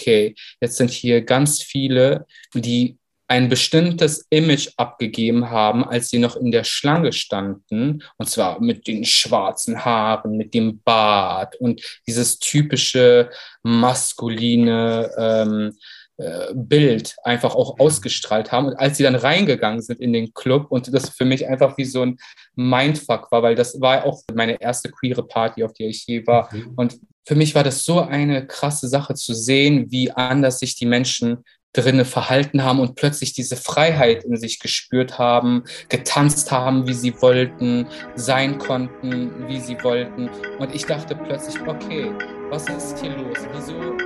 [0.00, 2.96] okay, jetzt sind hier ganz viele, die
[3.28, 8.88] ein bestimmtes Image abgegeben haben, als sie noch in der Schlange standen, und zwar mit
[8.88, 13.30] den schwarzen Haaren, mit dem Bart und dieses typische
[13.62, 15.78] maskuline ähm,
[16.16, 18.66] äh, Bild einfach auch ausgestrahlt haben.
[18.66, 21.84] Und als sie dann reingegangen sind in den Club und das für mich einfach wie
[21.84, 22.18] so ein
[22.56, 26.52] Mindfuck war, weil das war auch meine erste queere Party, auf der ich je war.
[26.52, 26.72] Mhm.
[26.74, 30.86] Und für mich war das so eine krasse Sache zu sehen, wie anders sich die
[30.86, 36.94] Menschen drinnen verhalten haben und plötzlich diese Freiheit in sich gespürt haben, getanzt haben, wie
[36.94, 37.86] sie wollten,
[38.16, 40.28] sein konnten, wie sie wollten.
[40.58, 42.10] Und ich dachte plötzlich, okay,
[42.50, 43.38] was ist hier los?
[43.54, 43.74] Wieso?
[43.74, 44.00] Äh,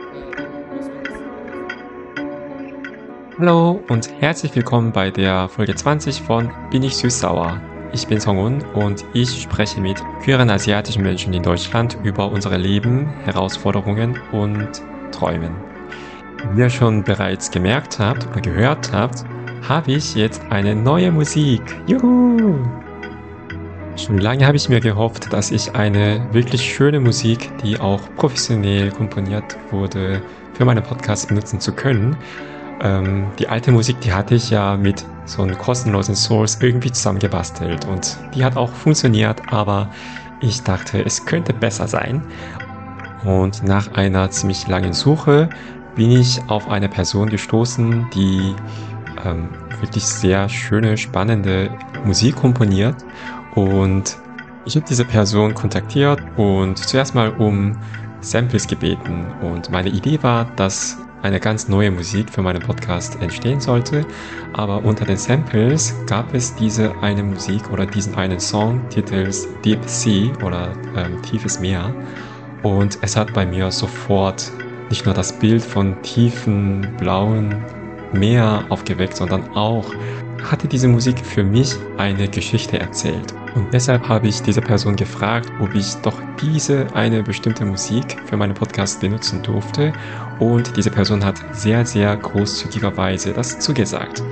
[3.38, 7.73] Hallo und herzlich willkommen bei der Folge 20 von Bin ich süß-sauer?
[7.94, 13.06] Ich bin Songun und ich spreche mit queeren asiatischen Menschen in Deutschland über unsere Leben,
[13.22, 14.68] Herausforderungen und
[15.12, 15.54] Träumen.
[16.52, 19.24] Wie ihr schon bereits gemerkt habt oder gehört habt,
[19.68, 21.62] habe ich jetzt eine neue Musik.
[21.86, 22.58] Juhu!
[23.94, 28.90] Schon lange habe ich mir gehofft, dass ich eine wirklich schöne Musik, die auch professionell
[28.90, 30.20] komponiert wurde,
[30.54, 32.16] für meine Podcasts benutzen zu können.
[32.84, 37.86] Ähm, die alte Musik, die hatte ich ja mit so einem kostenlosen Source irgendwie zusammengebastelt
[37.86, 39.90] und die hat auch funktioniert, aber
[40.40, 42.22] ich dachte, es könnte besser sein.
[43.24, 45.48] Und nach einer ziemlich langen Suche
[45.94, 48.54] bin ich auf eine Person gestoßen, die
[49.24, 49.48] ähm,
[49.80, 51.70] wirklich sehr schöne, spannende
[52.04, 52.96] Musik komponiert.
[53.54, 54.18] Und
[54.66, 57.78] ich habe diese Person kontaktiert und zuerst mal um
[58.20, 59.26] Samples gebeten.
[59.40, 64.06] Und meine Idee war, dass eine ganz neue Musik für meinen Podcast entstehen sollte.
[64.52, 69.80] Aber unter den Samples gab es diese eine Musik oder diesen einen Song titels Deep
[69.86, 71.94] Sea oder ähm, Tiefes Meer.
[72.62, 74.52] Und es hat bei mir sofort
[74.90, 77.56] nicht nur das Bild von tiefen, blauen
[78.12, 79.92] Meer aufgeweckt, sondern auch
[80.42, 83.34] hatte diese Musik für mich eine Geschichte erzählt.
[83.54, 88.36] Und deshalb habe ich diese Person gefragt, ob ich doch diese eine bestimmte Musik für
[88.36, 89.92] meinen Podcast benutzen durfte.
[90.40, 94.22] Und diese Person hat sehr, sehr großzügigerweise das zugesagt.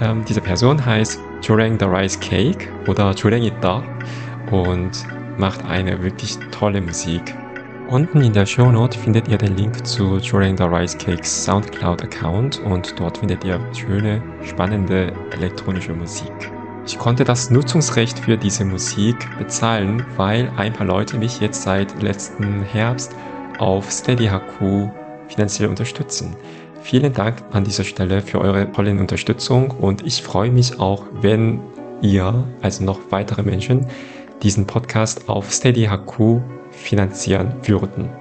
[0.00, 3.82] Ähm, diese Person heißt Joreng the Rice Cake oder Joreng Ita
[4.50, 4.90] und
[5.36, 7.34] macht eine wirklich tolle Musik.
[7.88, 12.60] Unten in der Show Note findet ihr den Link zu During the Rice Cakes Soundcloud-Account
[12.60, 16.30] und dort findet ihr schöne, spannende elektronische Musik.
[16.86, 22.02] Ich konnte das Nutzungsrecht für diese Musik bezahlen, weil ein paar Leute mich jetzt seit
[22.02, 23.14] letzten Herbst
[23.58, 24.88] auf SteadyHQ
[25.28, 26.34] finanziell unterstützen.
[26.82, 31.60] Vielen Dank an dieser Stelle für eure tolle Unterstützung und ich freue mich auch, wenn
[32.00, 33.86] ihr, also noch weitere Menschen,
[34.42, 38.19] diesen Podcast auf SteadyHQ finanzieren würden.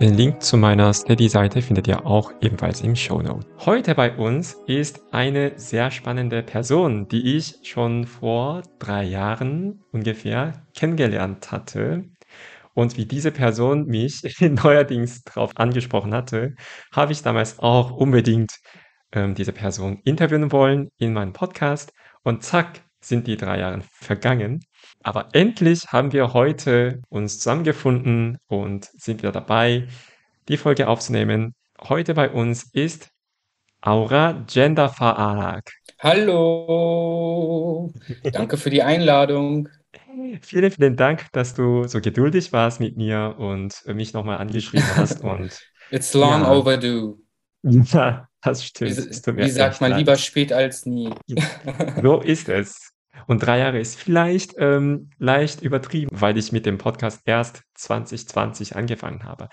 [0.00, 3.46] Den Link zu meiner Steady-Seite findet ihr auch ebenfalls im Show Note.
[3.58, 10.66] Heute bei uns ist eine sehr spannende Person, die ich schon vor drei Jahren ungefähr
[10.74, 12.04] kennengelernt hatte.
[12.72, 16.54] Und wie diese Person mich neuerdings darauf angesprochen hatte,
[16.92, 18.52] habe ich damals auch unbedingt
[19.12, 21.92] ähm, diese Person interviewen wollen in meinem Podcast.
[22.22, 24.60] Und zack, sind die drei Jahre vergangen.
[25.02, 29.88] Aber endlich haben wir heute uns zusammengefunden und sind wieder dabei,
[30.48, 31.54] die Folge aufzunehmen.
[31.80, 33.08] Heute bei uns ist
[33.80, 35.72] Aura Gender Faag.
[36.00, 37.92] Hallo,
[38.24, 39.68] danke für die Einladung.
[40.42, 45.20] Vielen, vielen Dank, dass du so geduldig warst mit mir und mich nochmal angeschrieben hast.
[45.24, 45.58] Und,
[45.90, 46.52] It's long ja.
[46.52, 47.18] overdue.
[47.62, 48.96] Ja, das stimmt.
[48.96, 49.98] Wie, wie sagt man, leid.
[49.98, 51.10] lieber spät als nie.
[52.00, 52.89] So ist es.
[53.26, 58.76] Und drei Jahre ist vielleicht ähm, leicht übertrieben, weil ich mit dem Podcast erst 2020
[58.76, 59.48] angefangen habe.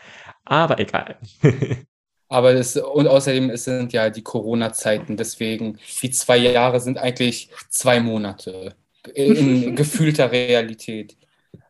[0.46, 1.18] Aber egal.
[2.30, 7.50] Aber das, und außerdem es sind ja die Corona-Zeiten, deswegen die zwei Jahre sind eigentlich
[7.70, 8.76] zwei Monate
[9.14, 11.16] in gefühlter Realität.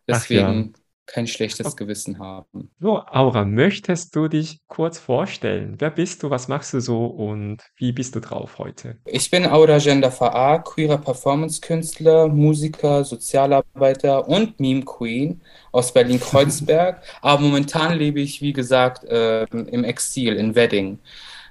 [0.07, 0.73] Deswegen
[1.07, 2.69] kein schlechtes Gewissen haben.
[2.79, 5.75] So, Aura, möchtest du dich kurz vorstellen?
[5.79, 8.97] Wer bist du, was machst du so und wie bist du drauf heute?
[9.05, 15.41] Ich bin Aura Gender VA, queerer Performance-Künstler, Musiker, Sozialarbeiter und Meme Queen
[15.71, 17.01] aus Berlin-Kreuzberg.
[17.21, 20.99] Aber momentan lebe ich, wie gesagt, äh, im Exil in Wedding.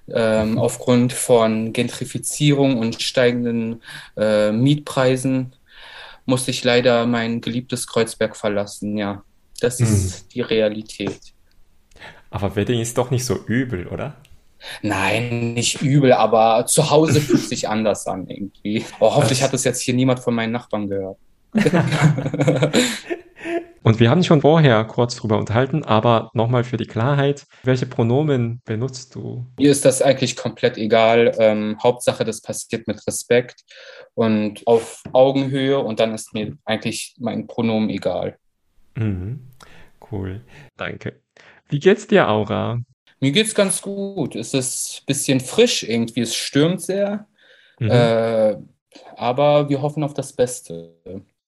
[0.08, 3.82] Ähm, aufgrund von Gentrifizierung und steigenden
[4.16, 5.56] äh, Mietpreisen
[6.26, 9.24] musste ich leider mein geliebtes Kreuzberg verlassen, ja.
[9.60, 10.28] Das ist hm.
[10.34, 11.20] die Realität.
[12.30, 14.16] Aber Wedding ist doch nicht so übel, oder?
[14.82, 18.84] Nein, nicht übel, aber zu Hause fühlt sich anders an irgendwie.
[19.00, 21.18] Oh, hoffentlich hat das jetzt hier niemand von meinen Nachbarn gehört.
[23.82, 28.60] Und wir haben schon vorher kurz drüber unterhalten, aber nochmal für die Klarheit, welche Pronomen
[28.64, 29.46] benutzt du?
[29.60, 31.32] Mir ist das eigentlich komplett egal.
[31.38, 33.60] Ähm, Hauptsache, das passiert mit Respekt
[34.14, 38.38] und auf Augenhöhe und dann ist mir eigentlich mein Pronomen egal.
[38.96, 39.40] Mhm.
[40.10, 40.42] Cool,
[40.76, 41.20] danke.
[41.68, 42.80] Wie geht's dir, Aura?
[43.20, 44.36] Mir geht's ganz gut.
[44.36, 47.26] Es ist ein bisschen frisch irgendwie, es stürmt sehr,
[47.78, 47.90] mhm.
[47.90, 48.56] äh,
[49.16, 50.94] aber wir hoffen auf das Beste.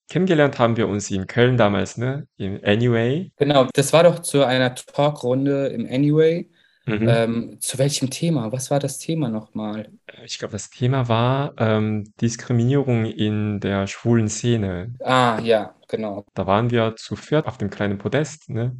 [0.08, 2.26] Kennengelernt haben wir uns in Köln damals, ne?
[2.38, 3.30] Im Anyway.
[3.36, 6.48] Genau, das war doch zu einer Talkrunde im Anyway.
[6.86, 7.06] Mhm.
[7.06, 8.50] Ähm, zu welchem Thema?
[8.50, 9.90] Was war das Thema nochmal?
[10.24, 14.94] Ich glaube, das Thema war ähm, Diskriminierung in der schwulen Szene.
[15.04, 16.24] Ah, ja, genau.
[16.34, 18.76] Da waren wir zu viert auf dem kleinen Podest, ne?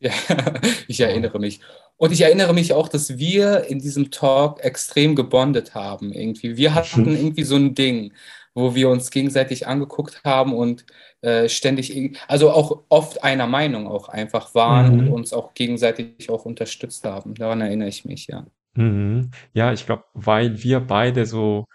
[0.00, 0.12] Ja,
[0.88, 1.60] ich erinnere mich.
[1.96, 6.56] Und ich erinnere mich auch, dass wir in diesem Talk extrem gebondet haben irgendwie.
[6.56, 8.12] Wir hatten irgendwie so ein Ding
[8.54, 10.84] wo wir uns gegenseitig angeguckt haben und
[11.22, 15.00] äh, ständig, also auch oft einer Meinung auch einfach waren mhm.
[15.00, 17.34] und uns auch gegenseitig auch unterstützt haben.
[17.34, 18.46] Daran erinnere ich mich, ja.
[18.74, 19.30] Mhm.
[19.52, 21.66] Ja, ich glaube, weil wir beide so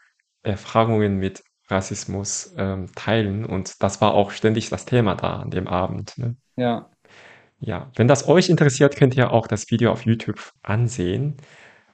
[0.44, 5.68] Erfahrungen mit Rassismus ähm, teilen und das war auch ständig das Thema da an dem
[5.68, 6.18] Abend.
[6.18, 6.36] Ne?
[6.56, 6.90] Ja.
[7.60, 11.38] Ja, wenn das euch interessiert, könnt ihr auch das Video auf YouTube ansehen.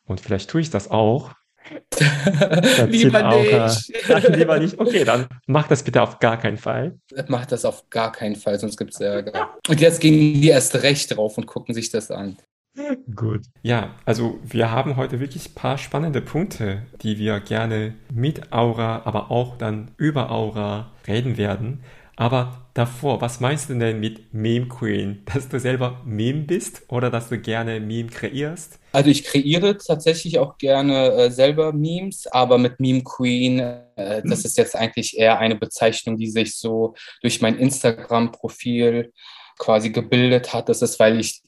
[0.06, 1.32] Und vielleicht tue ich das auch,
[2.88, 3.94] lieber nicht.
[4.10, 4.80] Ach, lieber nicht.
[4.80, 6.98] Okay, dann mach das bitte auf gar keinen Fall.
[7.28, 9.52] Mach das auf gar keinen Fall, sonst gibt es Ärger.
[9.68, 12.38] Und jetzt gehen die erst recht drauf und gucken sich das an.
[13.16, 13.42] Gut.
[13.62, 19.04] Ja, also wir haben heute wirklich ein paar spannende Punkte, die wir gerne mit Aura,
[19.06, 21.84] aber auch dann über Aura reden werden.
[22.16, 25.24] Aber davor, was meinst du denn mit Meme Queen?
[25.34, 28.80] Dass du selber Meme bist oder dass du gerne Meme kreierst?
[28.92, 34.46] Also ich kreiere tatsächlich auch gerne äh, selber Memes, aber mit Meme Queen, äh, das
[34.46, 39.12] ist jetzt eigentlich eher eine Bezeichnung, die sich so durch mein Instagram-Profil
[39.58, 40.70] quasi gebildet hat.
[40.70, 41.42] Das ist, weil ich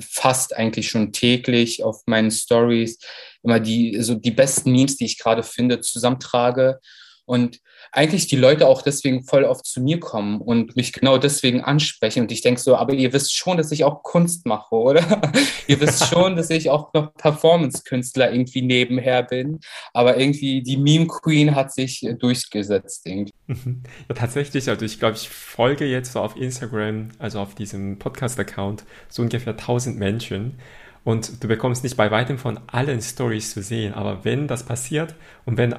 [0.00, 2.98] fast eigentlich schon täglich auf meinen Stories
[3.42, 6.78] immer die so die besten Memes, die ich gerade finde, zusammentrage.
[7.24, 7.58] Und
[7.92, 12.22] eigentlich die Leute auch deswegen voll oft zu mir kommen und mich genau deswegen ansprechen.
[12.22, 15.22] Und ich denke so, aber ihr wisst schon, dass ich auch Kunst mache, oder?
[15.66, 19.60] ihr wisst schon, dass ich auch noch Performance-Künstler irgendwie nebenher bin.
[19.92, 23.06] Aber irgendwie die Meme Queen hat sich durchgesetzt.
[23.06, 23.32] Irgendwie.
[23.48, 28.84] Ja, tatsächlich, also ich glaube, ich folge jetzt so auf Instagram, also auf diesem Podcast-Account,
[29.08, 30.58] so ungefähr 1000 Menschen.
[31.02, 35.14] Und du bekommst nicht bei weitem von allen Stories zu sehen, aber wenn das passiert
[35.46, 35.74] und wenn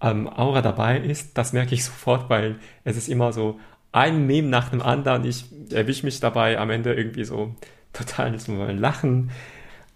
[0.00, 3.58] ähm, Aura dabei ist, das merke ich sofort, weil es ist immer so
[3.92, 5.24] ein Meme nach dem anderen.
[5.24, 7.54] Ich erwische mich dabei am Ende irgendwie so
[7.92, 9.30] total zum Lachen.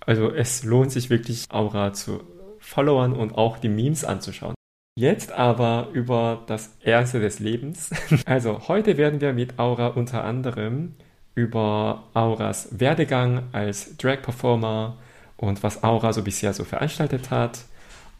[0.00, 2.22] Also es lohnt sich wirklich, Aura zu
[2.58, 4.54] followern und auch die Memes anzuschauen.
[4.96, 7.90] Jetzt aber über das Erste des Lebens.
[8.26, 10.94] Also heute werden wir mit Aura unter anderem
[11.34, 14.98] über Auras Werdegang als Drag-Performer
[15.36, 17.60] und was Aura so bisher so veranstaltet hat,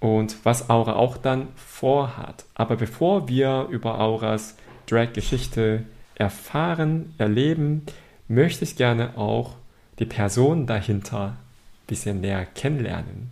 [0.00, 2.44] und was Aura auch dann vorhat.
[2.54, 4.56] Aber bevor wir über Auras
[4.86, 7.84] Drag-Geschichte erfahren, erleben,
[8.28, 9.54] möchte ich gerne auch
[9.98, 13.30] die Person dahinter ein bisschen näher kennenlernen.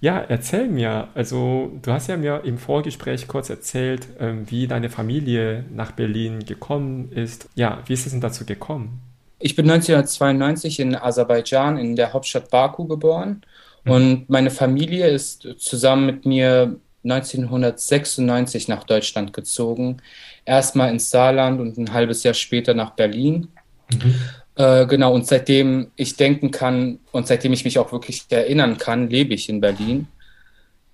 [0.00, 4.90] Ja, erzähl mir, also du hast ja mir im Vorgespräch kurz erzählt, ähm, wie deine
[4.90, 7.48] Familie nach Berlin gekommen ist.
[7.56, 9.00] Ja, wie ist es denn dazu gekommen?
[9.40, 13.42] Ich bin 1992 in Aserbaidschan in der Hauptstadt Baku geboren.
[13.90, 19.98] Und meine Familie ist zusammen mit mir 1996 nach Deutschland gezogen.
[20.44, 23.48] Erstmal ins Saarland und ein halbes Jahr später nach Berlin.
[23.92, 24.14] Mhm.
[24.56, 29.08] Äh, genau, und seitdem ich denken kann und seitdem ich mich auch wirklich erinnern kann,
[29.08, 30.08] lebe ich in Berlin.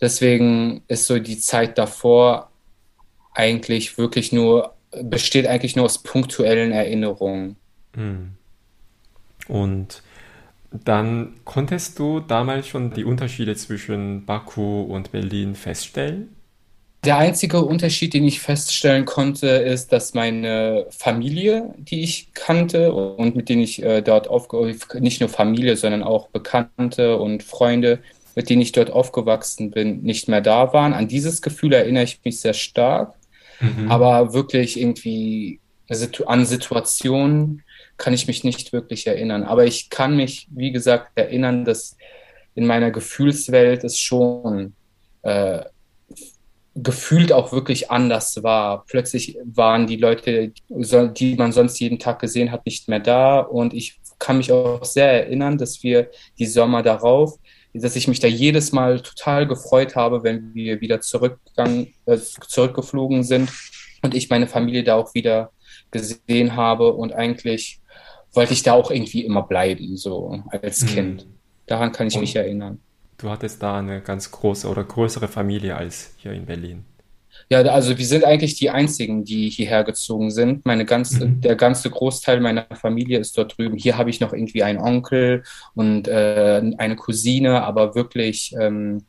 [0.01, 2.51] Deswegen ist so die Zeit davor
[3.33, 7.57] eigentlich wirklich nur, besteht eigentlich nur aus punktuellen Erinnerungen.
[7.97, 8.33] Mhm.
[9.49, 10.03] Und
[10.85, 16.35] dann konntest du damals schon die Unterschiede zwischen Baku und Berlin feststellen?
[17.05, 23.37] Der einzige Unterschied, den ich feststellen konnte, ist, dass meine Familie, die ich kannte und
[23.37, 27.99] mit denen ich äh, dort aufgewachsen nicht nur Familie, sondern auch Bekannte und Freunde,
[28.35, 30.95] mit denen ich dort aufgewachsen bin, nicht mehr da waren.
[30.95, 33.15] An dieses Gefühl erinnere ich mich sehr stark.
[33.61, 33.91] Mhm.
[33.91, 35.61] Aber wirklich irgendwie
[36.27, 37.63] an Situationen,
[37.97, 39.45] kann ich mich nicht wirklich erinnern.
[39.45, 41.97] Aber ich kann mich, wie gesagt, erinnern, dass
[42.55, 44.75] in meiner Gefühlswelt es schon
[45.23, 45.65] äh,
[46.75, 48.85] gefühlt auch wirklich anders war.
[48.87, 53.41] Plötzlich waren die Leute, die man sonst jeden Tag gesehen hat, nicht mehr da.
[53.41, 57.39] Und ich kann mich auch sehr erinnern, dass wir die Sommer darauf,
[57.73, 63.25] dass ich mich da jedes Mal total gefreut habe, wenn wir wieder zurückgegangen, äh, zurückgeflogen
[63.25, 63.51] sind
[64.03, 65.51] und ich meine Familie da auch wieder
[65.91, 67.81] gesehen habe und eigentlich
[68.35, 70.87] wollte ich da auch irgendwie immer bleiben, so als mhm.
[70.87, 71.27] Kind.
[71.67, 72.79] Daran kann ich und mich erinnern.
[73.19, 76.85] Du hattest da eine ganz große oder größere Familie als hier in Berlin.
[77.49, 80.65] Ja, also wir sind eigentlich die einzigen, die hierher gezogen sind.
[80.65, 81.41] Meine ganze, mhm.
[81.41, 83.77] der ganze Großteil meiner Familie ist dort drüben.
[83.77, 85.43] Hier habe ich noch irgendwie einen Onkel
[85.75, 89.05] und äh, eine Cousine, aber wirklich ähm,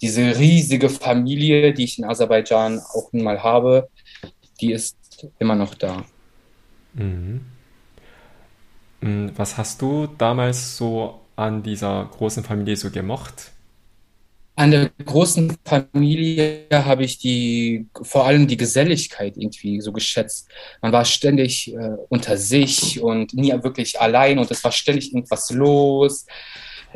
[0.00, 3.88] diese riesige Familie, die ich in Aserbaidschan auch nun mal habe,
[4.60, 4.96] die ist
[5.38, 6.04] immer noch da.
[6.94, 7.40] Mhm.
[9.00, 13.52] Mm, was hast du damals so an dieser großen Familie so gemocht?
[14.58, 20.48] An der großen Familie habe ich die, vor allem die Geselligkeit irgendwie so geschätzt.
[20.80, 25.50] Man war ständig äh, unter sich und nie wirklich allein und es war ständig irgendwas
[25.50, 26.24] los.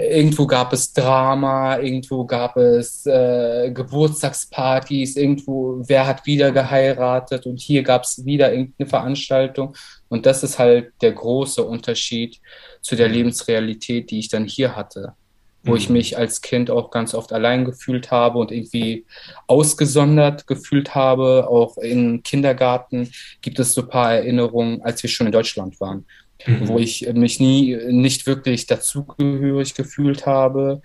[0.00, 7.61] Irgendwo gab es Drama, irgendwo gab es äh, Geburtstagspartys, irgendwo, wer hat wieder geheiratet und
[7.61, 9.76] hier gab es wieder irgendeine Veranstaltung.
[10.09, 12.40] Und das ist halt der große Unterschied
[12.80, 15.14] zu der Lebensrealität, die ich dann hier hatte
[15.62, 15.76] wo mhm.
[15.76, 19.04] ich mich als Kind auch ganz oft allein gefühlt habe und irgendwie
[19.47, 21.49] ausgesondert gefühlt habe.
[21.49, 23.11] Auch im Kindergarten
[23.42, 26.07] gibt es so ein paar Erinnerungen, als wir schon in Deutschland waren,
[26.47, 26.68] mhm.
[26.68, 30.82] wo ich mich nie nicht wirklich dazugehörig gefühlt habe.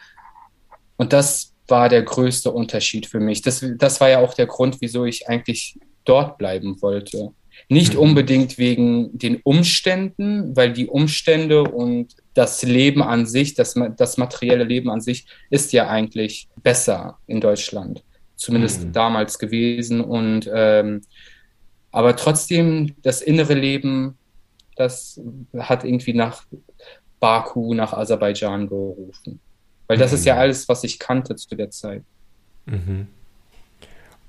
[0.98, 3.42] Und das war der größte Unterschied für mich.
[3.42, 7.32] Das, das war ja auch der Grund, wieso ich eigentlich dort bleiben wollte.
[7.70, 8.00] Nicht mhm.
[8.00, 14.66] unbedingt wegen den Umständen, weil die Umstände und das Leben an sich, das, das materielle
[14.66, 18.04] Leben an sich ist ja eigentlich besser in Deutschland,
[18.36, 18.92] zumindest mhm.
[18.92, 20.02] damals gewesen.
[20.02, 21.02] Und ähm,
[21.92, 24.18] aber trotzdem das innere Leben,
[24.76, 25.20] das
[25.58, 26.44] hat irgendwie nach
[27.20, 29.40] Baku, nach Aserbaidschan gerufen.
[29.88, 30.18] Weil das mhm.
[30.18, 30.40] ist ja mhm.
[30.42, 32.04] alles, was ich kannte zu der Zeit.
[32.66, 33.08] Mhm.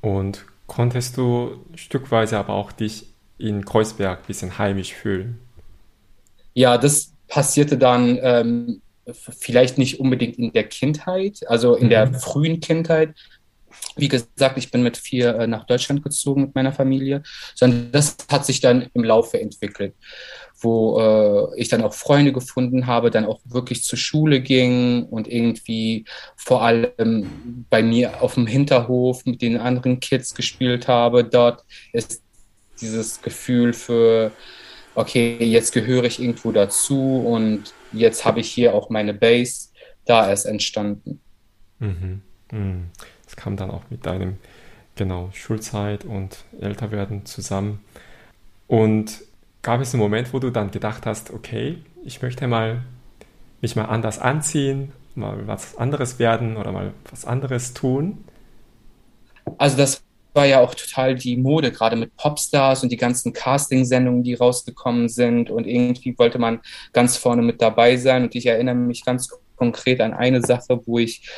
[0.00, 3.07] Und konntest du stückweise aber auch dich
[3.38, 5.41] in Kreuzberg ein bisschen heimisch fühlen?
[6.55, 11.91] Ja, das passierte dann ähm, vielleicht nicht unbedingt in der Kindheit, also in mhm.
[11.91, 13.15] der frühen Kindheit.
[13.97, 17.23] Wie gesagt, ich bin mit vier äh, nach Deutschland gezogen mit meiner Familie,
[17.55, 19.95] sondern das hat sich dann im Laufe entwickelt,
[20.61, 25.29] wo äh, ich dann auch Freunde gefunden habe, dann auch wirklich zur Schule ging und
[25.29, 26.05] irgendwie
[26.37, 31.25] vor allem bei mir auf dem Hinterhof mit den anderen Kids gespielt habe.
[31.25, 32.23] Dort ist
[32.81, 34.31] dieses Gefühl für,
[34.95, 39.69] okay, jetzt gehöre ich irgendwo dazu und jetzt habe ich hier auch meine Base,
[40.05, 41.21] da ist entstanden.
[41.79, 42.23] Mhm.
[42.53, 42.91] Mhm.
[43.37, 44.38] Kam dann auch mit deinem,
[44.97, 47.81] genau, Schulzeit und Älterwerden zusammen.
[48.66, 49.23] Und
[49.62, 52.83] gab es einen Moment, wo du dann gedacht hast, okay, ich möchte mal
[53.61, 58.25] mich mal anders anziehen, mal was anderes werden oder mal was anderes tun?
[59.59, 60.02] Also das
[60.35, 65.09] war ja auch total die Mode, gerade mit Popstars und die ganzen Casting-Sendungen, die rausgekommen
[65.09, 65.50] sind.
[65.50, 66.61] Und irgendwie wollte man
[66.93, 68.25] ganz vorne mit dabei sein.
[68.25, 71.28] Und ich erinnere mich ganz konkret an eine Sache, wo ich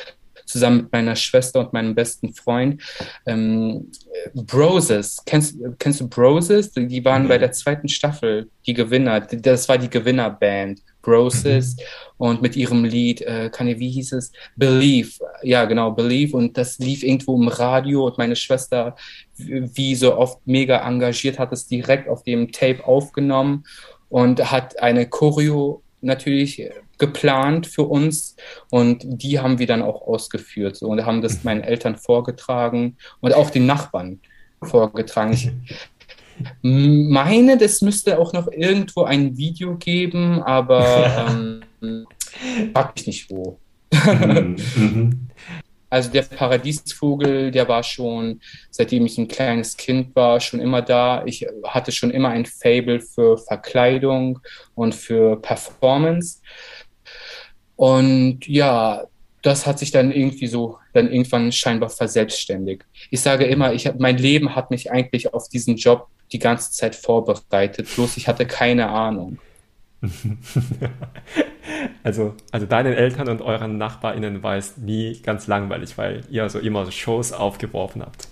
[0.49, 2.81] zusammen mit meiner Schwester und meinem besten Freund.
[3.25, 3.91] Ähm,
[4.33, 6.71] Broses, kennst, kennst du Broses?
[6.71, 7.27] Die waren mhm.
[7.29, 9.21] bei der zweiten Staffel die Gewinner.
[9.21, 10.81] Das war die Gewinnerband.
[11.01, 11.83] Broses mhm.
[12.17, 14.31] und mit ihrem Lied, äh, kann ich, wie hieß es?
[14.55, 15.11] Believe.
[15.43, 16.35] Ja, genau, Believe.
[16.35, 18.95] Und das lief irgendwo im Radio und meine Schwester,
[19.37, 23.63] wie so oft mega engagiert, hat es direkt auf dem Tape aufgenommen
[24.09, 28.35] und hat eine Choreo natürlich geplant für uns
[28.69, 31.39] und die haben wir dann auch ausgeführt so, und haben das mhm.
[31.43, 34.19] meinen Eltern vorgetragen und auch den Nachbarn
[34.61, 35.33] vorgetragen.
[35.33, 35.51] Ich
[36.61, 42.05] meine, das müsste auch noch irgendwo ein Video geben, aber ähm,
[42.73, 43.57] frag mich nicht wo.
[43.91, 45.29] Mhm, mhm.
[45.89, 51.23] Also der Paradiesvogel, der war schon, seitdem ich ein kleines Kind war, schon immer da.
[51.25, 54.39] Ich hatte schon immer ein Fable für Verkleidung
[54.75, 56.41] und für Performance.
[57.79, 59.05] Und ja,
[59.41, 62.83] das hat sich dann irgendwie so, dann irgendwann scheinbar verselbstständigt.
[63.09, 66.93] Ich sage immer, ich mein Leben hat mich eigentlich auf diesen Job die ganze Zeit
[66.93, 69.37] vorbereitet, bloß ich hatte keine Ahnung.
[72.03, 76.59] also, also deinen Eltern und euren NachbarInnen war es nie ganz langweilig, weil ihr so
[76.59, 78.27] immer Shows aufgeworfen habt.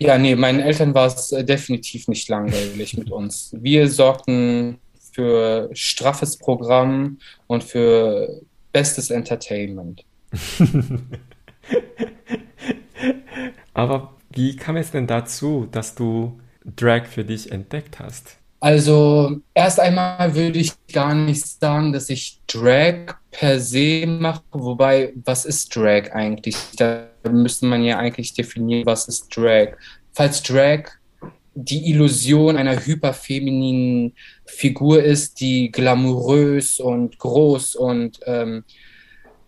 [0.00, 3.54] Ja, nee, meinen Eltern war es definitiv nicht langweilig mit uns.
[3.56, 4.80] Wir sorgten
[5.18, 8.40] für straffes Programm und für
[8.72, 10.04] bestes Entertainment.
[13.74, 16.38] Aber wie kam es denn dazu, dass du
[16.76, 18.36] Drag für dich entdeckt hast?
[18.60, 25.12] Also erst einmal würde ich gar nicht sagen, dass ich Drag per se mache, wobei,
[25.24, 26.56] was ist Drag eigentlich?
[26.76, 29.76] Da müsste man ja eigentlich definieren, was ist Drag.
[30.12, 30.90] Falls Drag
[31.60, 38.62] die Illusion einer hyperfemininen Figur ist, die glamourös und groß und ähm,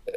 [0.06, 0.12] äh,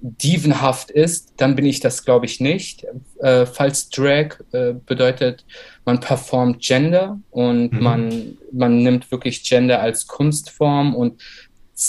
[0.00, 2.84] dievenhaft ist, dann bin ich das, glaube ich, nicht.
[3.20, 5.44] Äh, falls Drag äh, bedeutet,
[5.84, 7.82] man performt Gender und mhm.
[7.82, 11.22] man, man nimmt wirklich Gender als Kunstform und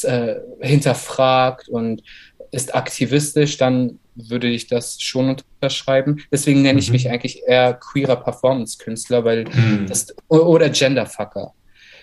[0.04, 2.04] äh, hinterfragt und
[2.52, 3.98] ist aktivistisch, dann
[4.28, 6.24] würde ich das schon unterschreiben.
[6.32, 6.80] Deswegen nenne mhm.
[6.80, 9.86] ich mich eigentlich eher queerer Performance-Künstler, weil mhm.
[9.88, 11.54] das oder Genderfucker.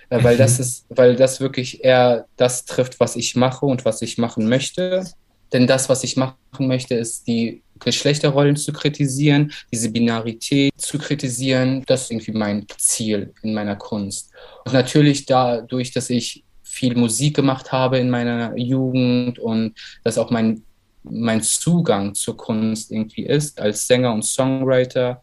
[0.09, 0.63] Weil das mhm.
[0.63, 5.05] ist, weil das wirklich eher das trifft, was ich mache und was ich machen möchte.
[5.53, 11.85] Denn das, was ich machen möchte, ist die Geschlechterrollen zu kritisieren, diese Binarität zu kritisieren.
[11.87, 14.31] Das ist irgendwie mein Ziel in meiner Kunst.
[14.65, 20.31] Und natürlich dadurch, dass ich viel Musik gemacht habe in meiner Jugend und das auch
[20.31, 20.63] mein,
[21.11, 25.21] mein Zugang zur Kunst irgendwie ist, als Sänger und Songwriter,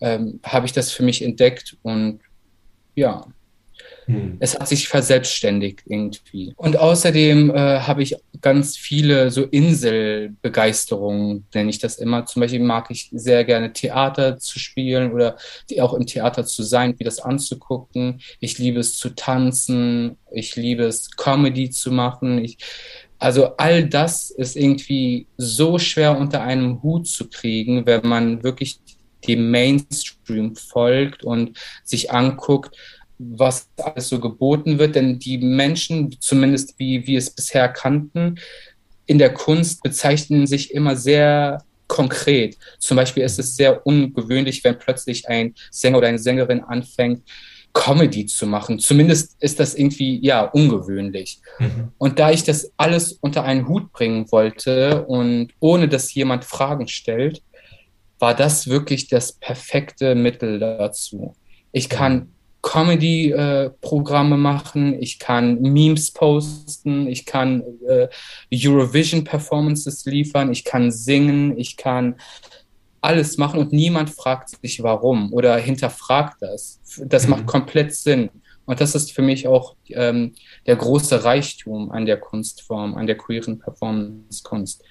[0.00, 2.20] ähm, habe ich das für mich entdeckt und
[2.94, 3.24] ja,
[4.06, 4.36] hm.
[4.40, 6.52] Es hat sich verselbstständigt irgendwie.
[6.56, 12.26] Und außerdem äh, habe ich ganz viele so Inselbegeisterungen, nenne ich das immer.
[12.26, 15.36] Zum Beispiel mag ich sehr gerne Theater zu spielen oder
[15.80, 18.20] auch im Theater zu sein, wie das anzugucken.
[18.40, 20.16] Ich liebe es zu tanzen.
[20.32, 22.42] Ich liebe es, Comedy zu machen.
[22.42, 22.58] Ich,
[23.22, 28.80] also all das ist irgendwie so schwer unter einem Hut zu kriegen, wenn man wirklich
[29.28, 32.76] dem Mainstream folgt und sich anguckt,
[33.18, 38.40] was alles so geboten wird, denn die Menschen, zumindest wie wir es bisher kannten,
[39.06, 42.58] in der Kunst bezeichnen sich immer sehr konkret.
[42.80, 47.22] Zum Beispiel ist es sehr ungewöhnlich, wenn plötzlich ein Sänger oder eine Sängerin anfängt,
[47.72, 48.78] Comedy zu machen.
[48.78, 51.40] Zumindest ist das irgendwie, ja, ungewöhnlich.
[51.58, 51.92] Mhm.
[51.98, 56.86] Und da ich das alles unter einen Hut bringen wollte und ohne dass jemand Fragen
[56.88, 57.42] stellt,
[58.18, 61.34] war das wirklich das perfekte Mittel dazu.
[61.72, 62.28] Ich kann
[62.62, 68.08] Comedy-Programme äh, machen, ich kann Memes posten, ich kann äh,
[68.54, 72.14] Eurovision-Performances liefern, ich kann singen, ich kann
[73.02, 76.80] alles machen und niemand fragt sich warum oder hinterfragt das.
[77.04, 77.30] Das mhm.
[77.30, 78.30] macht komplett Sinn.
[78.64, 80.34] Und das ist für mich auch ähm,
[80.66, 84.84] der große Reichtum an der Kunstform, an der queeren Performance-Kunst.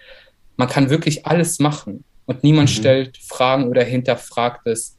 [0.58, 2.74] Man kann wirklich alles machen und niemand mhm.
[2.74, 4.97] stellt Fragen oder hinterfragt es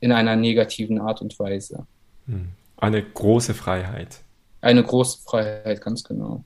[0.00, 1.86] in einer negativen Art und Weise.
[2.26, 2.48] Hm.
[2.76, 4.20] Eine große Freiheit.
[4.60, 6.44] Eine große Freiheit, ganz genau.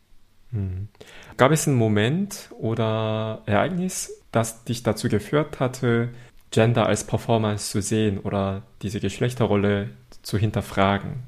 [0.51, 0.89] Hm.
[1.37, 6.11] Gab es einen Moment oder Ereignis, das dich dazu geführt hatte,
[6.51, 9.91] Gender als Performance zu sehen oder diese Geschlechterrolle
[10.23, 11.23] zu hinterfragen?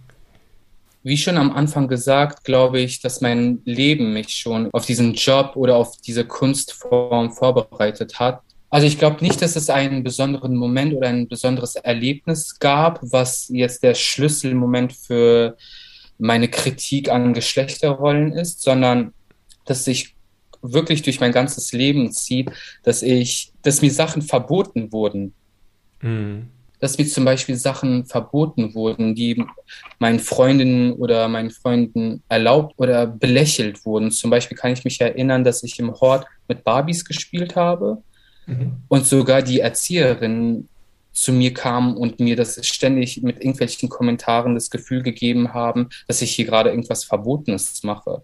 [1.03, 5.53] Wie schon am Anfang gesagt, glaube ich, dass mein Leben mich schon auf diesen Job
[5.57, 8.41] oder auf diese Kunstform vorbereitet hat.
[8.69, 13.49] Also ich glaube nicht, dass es einen besonderen Moment oder ein besonderes Erlebnis gab, was
[13.49, 15.57] jetzt der Schlüsselmoment für
[16.19, 19.15] meine Kritik an Geschlechterrollen ist, sondern
[19.65, 20.15] dass sich
[20.63, 22.51] wirklich durch mein ganzes Leben zieht,
[22.83, 25.33] dass ich, dass mir Sachen verboten wurden.
[26.01, 26.49] Mhm.
[26.79, 29.45] Dass mir zum Beispiel Sachen verboten wurden, die
[29.99, 34.11] meinen Freundinnen oder meinen Freunden erlaubt oder belächelt wurden.
[34.11, 38.03] Zum Beispiel kann ich mich erinnern, dass ich im Hort mit Barbies gespielt habe
[38.51, 38.83] Mhm.
[38.89, 40.69] Und sogar die Erzieherin
[41.13, 46.23] zu mir kam und mir das ständig mit irgendwelchen Kommentaren das Gefühl gegeben haben, dass
[46.23, 48.23] ich hier gerade irgendwas Verbotenes mache.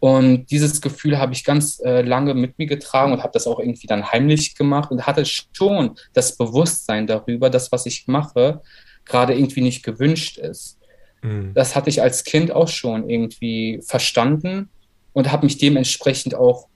[0.00, 3.60] Und dieses Gefühl habe ich ganz äh, lange mit mir getragen und habe das auch
[3.60, 8.62] irgendwie dann heimlich gemacht und hatte schon das Bewusstsein darüber, dass was ich mache
[9.04, 10.78] gerade irgendwie nicht gewünscht ist.
[11.22, 11.52] Mhm.
[11.54, 14.70] Das hatte ich als Kind auch schon irgendwie verstanden
[15.12, 16.68] und habe mich dementsprechend auch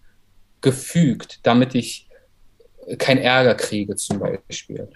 [0.61, 2.09] gefügt, damit ich
[2.99, 4.89] kein Ärger kriege zum Beispiel.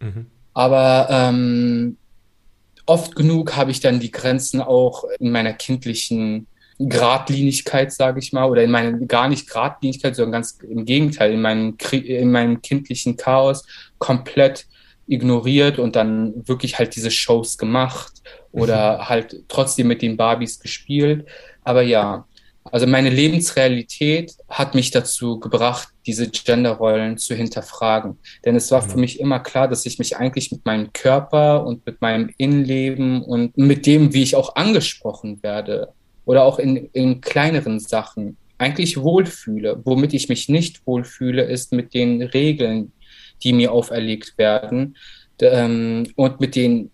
[0.00, 0.26] Mhm.
[0.54, 1.96] Aber ähm,
[2.86, 6.46] oft genug habe ich dann die Grenzen auch in meiner kindlichen
[6.88, 11.40] Gradlinigkeit, sage ich mal, oder in meiner gar nicht Gradlinigkeit, sondern ganz im Gegenteil, in
[11.40, 13.64] meinem, in meinem kindlichen Chaos
[13.98, 14.66] komplett
[15.06, 18.12] ignoriert und dann wirklich halt diese Shows gemacht
[18.52, 19.08] oder mhm.
[19.08, 21.26] halt trotzdem mit den Barbies gespielt.
[21.64, 22.26] Aber ja,
[22.64, 28.18] also meine Lebensrealität hat mich dazu gebracht, diese Genderrollen zu hinterfragen.
[28.44, 29.00] Denn es war für mhm.
[29.00, 33.56] mich immer klar, dass ich mich eigentlich mit meinem Körper und mit meinem Innenleben und
[33.58, 35.92] mit dem, wie ich auch angesprochen werde
[36.24, 39.80] oder auch in, in kleineren Sachen eigentlich wohlfühle.
[39.84, 42.92] Womit ich mich nicht wohlfühle, ist mit den Regeln,
[43.42, 44.96] die mir auferlegt werden
[45.40, 46.90] ähm, und mit den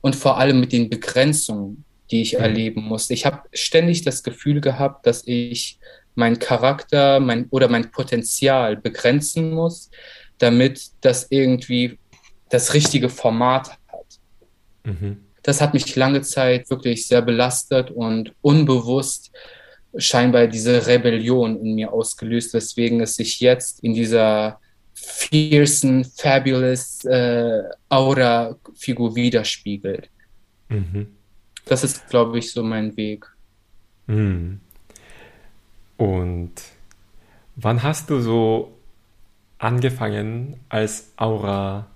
[0.00, 2.40] und vor allem mit den Begrenzungen, die ich mhm.
[2.40, 3.14] erleben musste.
[3.14, 5.78] Ich habe ständig das Gefühl gehabt, dass ich
[6.14, 9.90] meinen Charakter mein, oder mein Potenzial begrenzen muss,
[10.38, 11.98] damit das irgendwie
[12.48, 14.18] das richtige Format hat.
[14.84, 15.27] Mhm.
[15.42, 19.30] Das hat mich lange Zeit wirklich sehr belastet und unbewusst
[19.96, 24.60] scheinbar diese Rebellion in mir ausgelöst, weswegen es sich jetzt in dieser
[24.94, 30.10] fiercen, fabulous äh, Aura-Figur widerspiegelt.
[30.68, 31.08] Mhm.
[31.64, 33.26] Das ist, glaube ich, so mein Weg.
[34.06, 34.60] Mhm.
[35.96, 36.52] Und
[37.56, 38.72] wann hast du so
[39.58, 41.88] angefangen, als Aura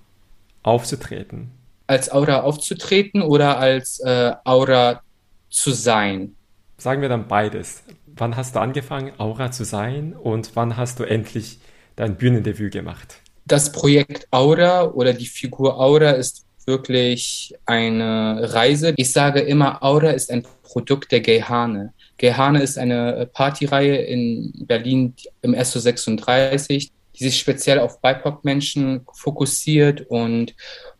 [0.62, 1.50] aufzutreten?
[1.92, 5.02] Als Aura aufzutreten oder als äh, Aura
[5.50, 6.34] zu sein?
[6.78, 7.82] Sagen wir dann beides.
[8.06, 11.58] Wann hast du angefangen, Aura zu sein und wann hast du endlich
[11.96, 13.16] dein Bühnendebüt gemacht?
[13.44, 18.94] Das Projekt Aura oder die Figur Aura ist wirklich eine Reise.
[18.96, 21.92] Ich sage immer, Aura ist ein Produkt der Gehane.
[22.16, 30.54] Gehane ist eine Partyreihe in Berlin im SO36, die sich speziell auf BIPOC-Menschen fokussiert und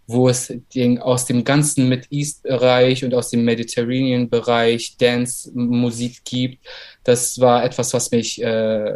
[0.06, 6.66] wo es den, aus dem ganzen Mid East-Bereich und aus dem Mediterranean-Bereich Dance-Musik gibt.
[7.04, 8.94] Das war etwas, was mich äh,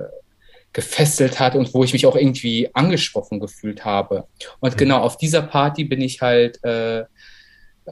[0.73, 4.27] gefesselt hat und wo ich mich auch irgendwie angesprochen gefühlt habe.
[4.61, 4.79] Und mhm.
[4.79, 7.05] genau auf dieser Party bin ich halt äh,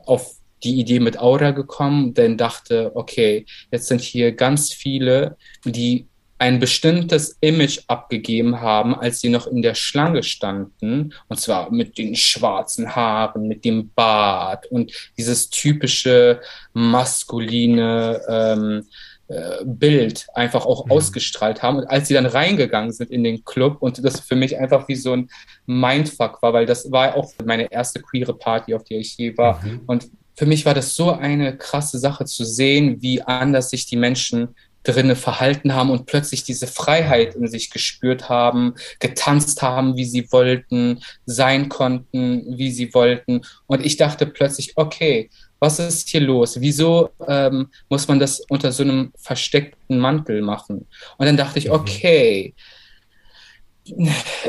[0.05, 6.09] auf die Idee mit Aura gekommen, denn dachte, okay, jetzt sind hier ganz viele, die
[6.38, 11.97] ein bestimmtes Image abgegeben haben, als sie noch in der Schlange standen, und zwar mit
[11.97, 16.40] den schwarzen Haaren, mit dem Bart und dieses typische
[16.73, 18.85] maskuline ähm,
[19.29, 20.92] äh, Bild einfach auch mhm.
[20.92, 21.79] ausgestrahlt haben.
[21.79, 24.97] Und als sie dann reingegangen sind in den Club und das für mich einfach wie
[24.97, 25.31] so ein
[25.66, 29.64] Mindfuck war, weil das war auch meine erste queere Party, auf der ich je war.
[29.64, 29.81] Mhm.
[29.87, 33.97] Und für mich war das so eine krasse Sache zu sehen, wie anders sich die
[33.97, 34.49] Menschen
[34.85, 40.31] drinne verhalten haben und plötzlich diese Freiheit in sich gespürt haben, getanzt haben, wie sie
[40.31, 43.40] wollten, sein konnten, wie sie wollten.
[43.66, 46.61] Und ich dachte plötzlich, okay, was ist hier los?
[46.61, 50.87] Wieso ähm, muss man das unter so einem versteckten Mantel machen?
[51.16, 51.73] Und dann dachte ich, mhm.
[51.73, 52.55] okay,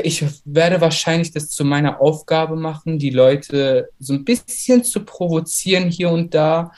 [0.02, 5.90] ich werde wahrscheinlich das zu meiner Aufgabe machen, die Leute so ein bisschen zu provozieren
[5.90, 6.72] hier und da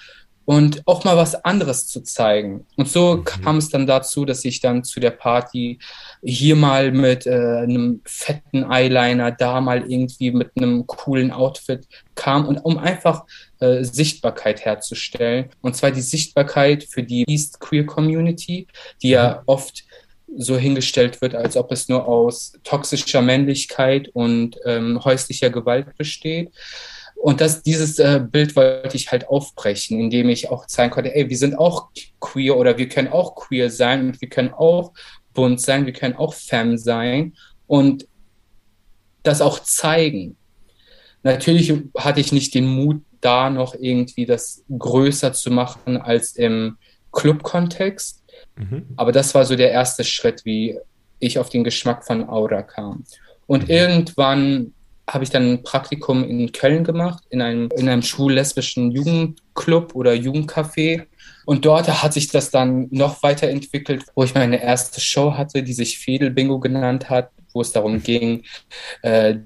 [0.49, 2.65] und auch mal was anderes zu zeigen.
[2.77, 3.25] Und so mhm.
[3.25, 5.79] kam es dann dazu, dass ich dann zu der Party
[6.23, 12.49] hier mal mit äh, einem fetten Eyeliner, da mal irgendwie mit einem coolen Outfit kam
[12.49, 13.27] und um einfach
[13.61, 15.51] äh, Sichtbarkeit herzustellen.
[15.61, 18.69] Und zwar die Sichtbarkeit für die East Queer Community,
[19.03, 19.43] die ja mhm.
[19.45, 19.85] oft
[20.35, 26.53] so hingestellt wird, als ob es nur aus toxischer Männlichkeit und ähm, häuslicher Gewalt besteht.
[27.21, 31.29] Und das, dieses äh, Bild wollte ich halt aufbrechen, indem ich auch zeigen konnte, ey,
[31.29, 31.89] wir sind auch
[32.21, 34.93] queer oder wir können auch queer sein und wir können auch
[35.35, 37.35] bunt sein, wir können auch femme sein
[37.67, 38.07] und
[39.25, 40.37] das auch zeigen.
[41.25, 46.77] Natürlich hatte ich nicht den Mut, da noch irgendwie das größer zu machen als im
[47.13, 48.23] Club-Kontext.
[48.57, 48.87] Mhm.
[48.97, 50.79] Aber das war so der erste Schritt, wie
[51.19, 53.05] ich auf den Geschmack von Aura kam.
[53.47, 53.71] Und mhm.
[53.71, 54.73] irgendwann
[55.09, 60.13] habe ich dann ein Praktikum in Köln gemacht, in einem, in einem schwul-lesbischen Jugendclub oder
[60.13, 61.07] Jugendcafé.
[61.47, 65.73] Und dort hat sich das dann noch weiterentwickelt, wo ich meine erste Show hatte, die
[65.73, 68.43] sich Fedel Bingo genannt hat, wo es darum ging,
[69.01, 69.37] äh,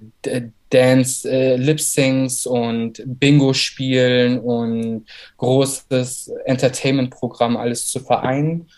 [0.70, 8.68] Dance, äh, Lip-Syncs und Bingo spielen und großes Entertainment-Programm alles zu vereinen.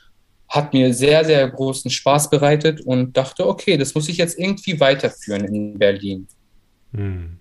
[0.49, 4.79] Hat mir sehr, sehr großen Spaß bereitet und dachte, okay, das muss ich jetzt irgendwie
[4.79, 6.29] weiterführen in Berlin.
[6.95, 7.39] Hm.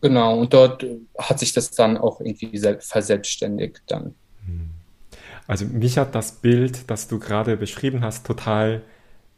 [0.00, 0.84] Genau, und dort
[1.18, 4.14] hat sich das dann auch irgendwie verselbstständigt dann.
[4.46, 4.70] Hm.
[5.46, 8.82] Also mich hat das Bild, das du gerade beschrieben hast, total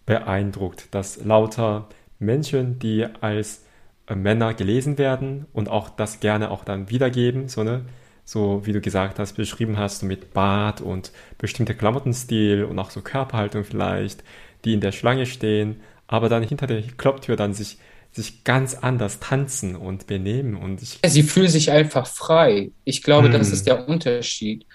[0.06, 1.88] beeindruckt, dass lauter
[2.18, 3.64] Menschen, die als
[4.06, 7.84] äh, Männer gelesen werden und auch das gerne auch dann wiedergeben, so ne,
[8.24, 12.90] so wie du gesagt hast, beschrieben hast, so mit Bart und bestimmter Klamottenstil und auch
[12.90, 14.24] so Körperhaltung vielleicht,
[14.64, 17.78] die in der Schlange stehen, aber dann hinter der Klopptür dann sich
[18.14, 20.56] sich ganz anders tanzen und benehmen.
[20.56, 22.70] Und ich Sie fühlen sich einfach frei.
[22.84, 23.32] Ich glaube, hm.
[23.32, 24.66] das ist der Unterschied.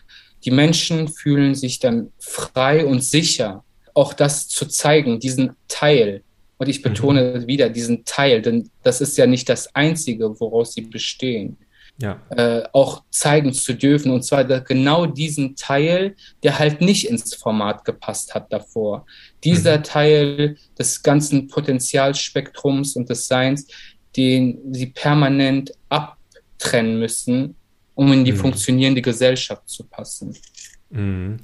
[0.45, 6.23] Die Menschen fühlen sich dann frei und sicher, auch das zu zeigen, diesen Teil.
[6.57, 7.47] Und ich betone mhm.
[7.47, 11.57] wieder diesen Teil, denn das ist ja nicht das Einzige, woraus sie bestehen
[12.01, 12.19] ja.
[12.29, 14.11] äh, auch zeigen zu dürfen.
[14.11, 19.05] Und zwar genau diesen Teil, der halt nicht ins Format gepasst hat davor.
[19.43, 19.83] Dieser mhm.
[19.83, 23.67] Teil des ganzen Potenzialspektrums und des Seins,
[24.15, 27.55] den sie permanent abtrennen müssen,
[27.95, 28.37] um in die mhm.
[28.37, 30.35] funktionierende Gesellschaft zu passen.
[30.89, 31.37] Mhm.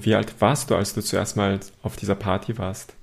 [0.00, 2.94] Wie alt warst du, als du zuerst mal auf dieser Party warst?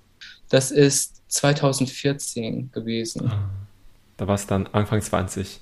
[0.50, 3.32] Das ist 2014 gewesen.
[4.18, 5.60] Da warst du dann Anfang 20.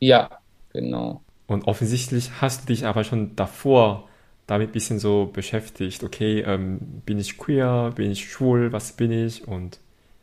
[0.00, 0.39] Ja,
[0.72, 1.22] Genau.
[1.46, 4.08] Und offensichtlich hast du dich aber schon davor
[4.46, 6.02] damit ein bisschen so beschäftigt.
[6.02, 9.78] Okay, ähm, bin ich queer, bin ich schwul, was bin ich und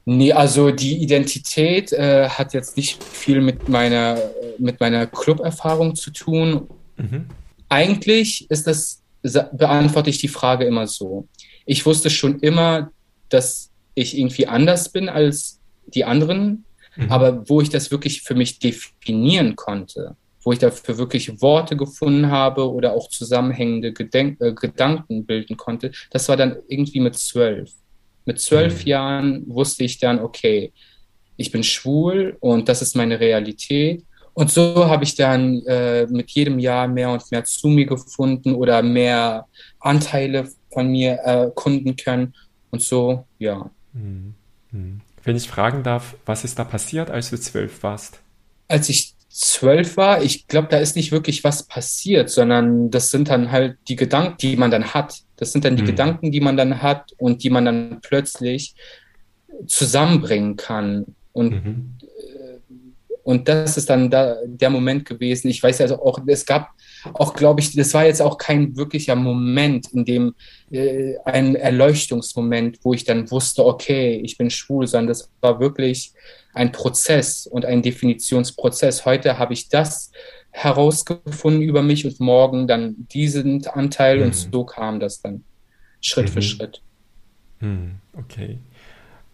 [0.09, 4.17] Nee, also die Identität äh, hat jetzt nicht viel mit meiner,
[4.57, 6.69] mit meiner Club-Erfahrung zu tun.
[6.95, 7.25] Mhm.
[7.67, 11.27] Eigentlich ist das, beantworte ich die Frage immer so.
[11.65, 12.89] Ich wusste schon immer,
[13.27, 16.63] dass ich irgendwie anders bin als die anderen,
[16.95, 17.11] mhm.
[17.11, 20.15] aber wo ich das wirklich für mich definieren konnte,
[20.47, 25.91] wo ich dafür wirklich Worte gefunden habe oder auch zusammenhängende Gedenk äh, Gedanken bilden konnte,
[26.09, 27.73] das war dann irgendwie mit zwölf.
[28.23, 28.87] Mit zwölf mhm.
[28.87, 30.71] Jahren wusste ich dann, okay,
[31.35, 34.05] ich bin schwul und das ist meine Realität.
[34.35, 38.55] Und so habe ich dann äh, mit jedem Jahr mehr und mehr zu mir gefunden
[38.55, 39.47] oder mehr
[39.81, 42.33] Anteile von mir erkunden können.
[42.71, 43.69] Und so, ja.
[43.91, 44.33] Mhm.
[44.71, 45.01] Mhm.
[45.25, 48.21] Wenn ich fragen darf, was ist da passiert, als du zwölf warst?
[48.69, 53.29] Als ich zwölf war, ich glaube, da ist nicht wirklich was passiert, sondern das sind
[53.29, 55.21] dann halt die Gedanken, die man dann hat.
[55.35, 55.87] Das sind dann die mhm.
[55.87, 58.73] Gedanken, die man dann hat und die man dann plötzlich
[59.67, 61.05] zusammenbringen kann.
[61.33, 61.97] Und, mhm.
[62.01, 62.73] Äh,
[63.21, 65.49] und das ist dann da der Moment gewesen.
[65.49, 66.71] Ich weiß also auch, es gab
[67.13, 70.33] auch, glaube ich, das war jetzt auch kein wirklicher Moment, in dem
[70.71, 76.13] äh, ein Erleuchtungsmoment, wo ich dann wusste, okay, ich bin schwul, sondern das war wirklich
[76.57, 79.05] ein Prozess und ein Definitionsprozess.
[79.05, 80.11] Heute habe ich das
[80.51, 84.23] herausgefunden über mich und morgen dann diesen Anteil mhm.
[84.23, 85.43] und so kam das dann
[86.01, 86.33] Schritt mhm.
[86.33, 86.81] für Schritt.
[87.59, 87.95] Mhm.
[88.13, 88.57] Okay.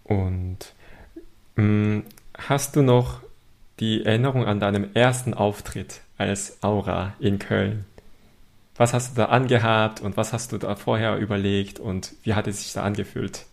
[0.03, 0.73] Und
[1.55, 2.03] mh, mm,
[2.37, 3.21] hast du noch
[3.79, 7.85] die Erinnerung an deinem ersten Auftritt als Aura in Köln?
[8.75, 12.47] Was hast du da angehabt und was hast du da vorher überlegt und wie hat
[12.47, 13.45] es sich da angefühlt?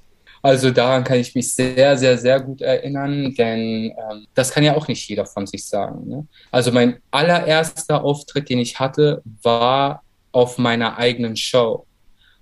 [0.43, 4.75] Also daran kann ich mich sehr, sehr, sehr gut erinnern, denn ähm, das kann ja
[4.75, 6.09] auch nicht jeder von sich sagen.
[6.09, 6.27] Ne?
[6.51, 11.87] Also mein allererster Auftritt, den ich hatte, war auf meiner eigenen Show.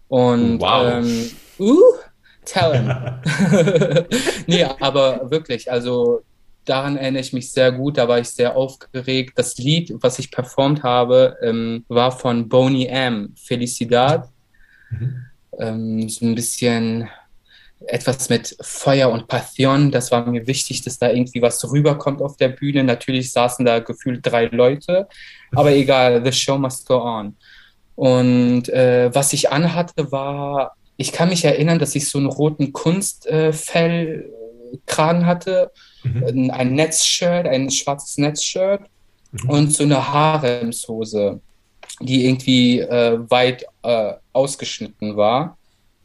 [0.08, 1.04] Und wow.
[1.04, 1.82] ähm, uh,
[2.44, 2.94] Talent.
[4.46, 6.22] nee, aber wirklich, also
[6.64, 9.32] daran erinnere ich mich sehr gut, da war ich sehr aufgeregt.
[9.36, 14.28] Das Lied, was ich performt habe, ähm, war von Boney M, Felicidad.
[14.90, 15.24] Mhm.
[15.58, 17.08] Ähm, so ein bisschen
[17.86, 19.90] etwas mit Feuer und Passion.
[19.90, 22.82] Das war mir wichtig, dass da irgendwie was rüberkommt auf der Bühne.
[22.84, 25.08] Natürlich saßen da gefühlt drei Leute,
[25.52, 27.36] aber egal, the show must go on.
[27.94, 32.72] Und äh, was ich anhatte, war, ich kann mich erinnern, dass ich so einen roten
[32.72, 35.70] Kunstfellkragen hatte,
[36.04, 36.50] mhm.
[36.50, 38.82] ein Netzshirt, ein schwarzes Netzshirt
[39.32, 39.50] mhm.
[39.50, 41.40] und so eine Haremshose,
[42.00, 45.57] die irgendwie äh, weit äh, ausgeschnitten war.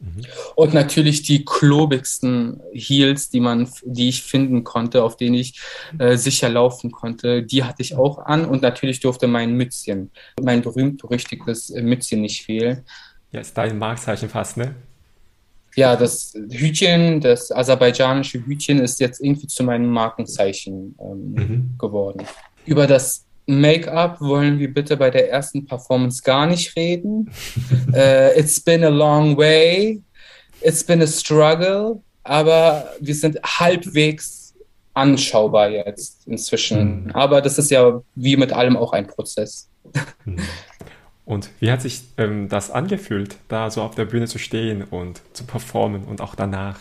[0.04, 0.24] Mhm.
[0.54, 5.60] Und natürlich die klobigsten Heels, die man, die ich finden konnte, auf denen ich
[5.98, 8.44] äh, sicher laufen konnte, die hatte ich auch an.
[8.44, 10.10] Und natürlich durfte mein Mützchen,
[10.42, 12.84] mein berühmt-berüchtigtes Mützchen nicht fehlen.
[13.32, 14.74] Ja, ist dein Markenzeichen fast, ne?
[15.76, 21.74] Ja, das Hütchen, das aserbaidschanische Hütchen ist jetzt irgendwie zu meinem Markenzeichen ähm, mhm.
[21.78, 22.24] geworden.
[22.64, 27.30] Über das Make-up wollen wir bitte bei der ersten Performance gar nicht reden.
[27.92, 30.02] uh, it's been a long way.
[30.60, 32.00] It's been a struggle.
[32.22, 34.54] Aber wir sind halbwegs
[34.94, 37.04] anschaubar jetzt inzwischen.
[37.04, 37.10] Mhm.
[37.10, 39.68] Aber das ist ja wie mit allem auch ein Prozess.
[40.24, 40.38] Mhm.
[41.26, 45.22] Und wie hat sich ähm, das angefühlt, da so auf der Bühne zu stehen und
[45.32, 46.78] zu performen und auch danach?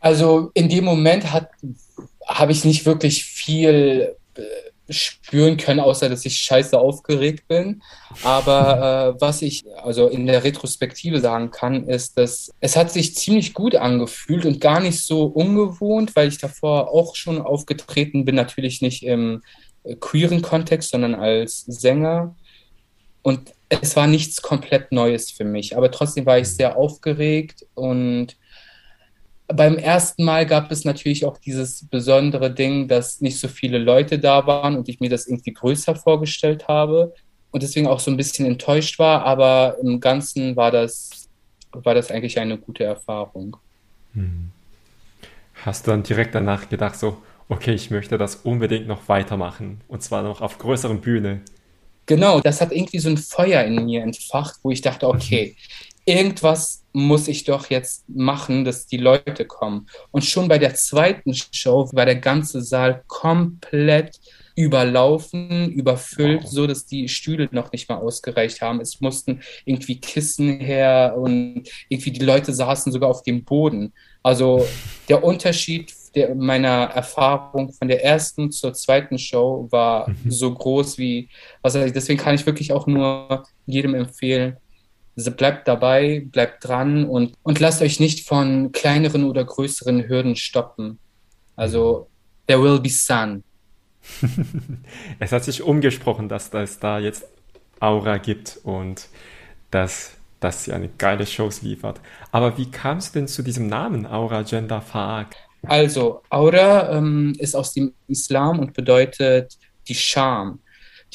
[0.00, 4.42] Also in dem Moment habe ich nicht wirklich viel äh,
[4.90, 7.82] spüren können, außer dass ich scheiße aufgeregt bin.
[8.22, 13.14] Aber äh, was ich also in der Retrospektive sagen kann, ist, dass es hat sich
[13.14, 18.34] ziemlich gut angefühlt und gar nicht so ungewohnt, weil ich davor auch schon aufgetreten bin,
[18.34, 19.42] natürlich nicht im
[19.84, 22.34] äh, queeren Kontext, sondern als Sänger.
[23.22, 28.36] Und es war nichts komplett Neues für mich, aber trotzdem war ich sehr aufgeregt und
[29.48, 34.18] beim ersten Mal gab es natürlich auch dieses besondere Ding, dass nicht so viele Leute
[34.18, 37.12] da waren und ich mir das irgendwie größer vorgestellt habe
[37.50, 41.28] und deswegen auch so ein bisschen enttäuscht war, aber im Ganzen war das,
[41.72, 43.56] war das eigentlich eine gute Erfahrung.
[44.14, 44.50] Hm.
[45.64, 50.02] Hast du dann direkt danach gedacht, so, okay, ich möchte das unbedingt noch weitermachen und
[50.02, 51.42] zwar noch auf größeren Bühne?
[52.06, 55.56] Genau, das hat irgendwie so ein Feuer in mir entfacht, wo ich dachte, okay,
[56.04, 59.86] irgendwas muss ich doch jetzt machen, dass die Leute kommen.
[60.10, 64.20] Und schon bei der zweiten Show war der ganze Saal komplett
[64.56, 68.80] überlaufen, überfüllt, so dass die Stühle noch nicht mal ausgereicht haben.
[68.80, 73.92] Es mussten irgendwie Kissen her und irgendwie die Leute saßen sogar auf dem Boden.
[74.22, 74.64] Also
[75.08, 80.30] der Unterschied der, meiner Erfahrung von der ersten zur zweiten Show war mhm.
[80.30, 81.28] so groß wie,
[81.62, 84.56] was also deswegen kann ich wirklich auch nur jedem empfehlen,
[85.16, 90.98] bleibt dabei, bleibt dran und, und lasst euch nicht von kleineren oder größeren Hürden stoppen.
[91.56, 92.08] Also,
[92.46, 93.44] there will be sun.
[95.18, 97.24] es hat sich umgesprochen, dass es da jetzt
[97.80, 99.08] Aura gibt und
[99.70, 102.00] dass, dass sie eine geile Shows liefert.
[102.32, 105.36] Aber wie kam es denn zu diesem Namen, Aura Gender Faak?
[105.62, 109.56] Also, Aura ähm, ist aus dem Islam und bedeutet
[109.88, 110.58] die Scham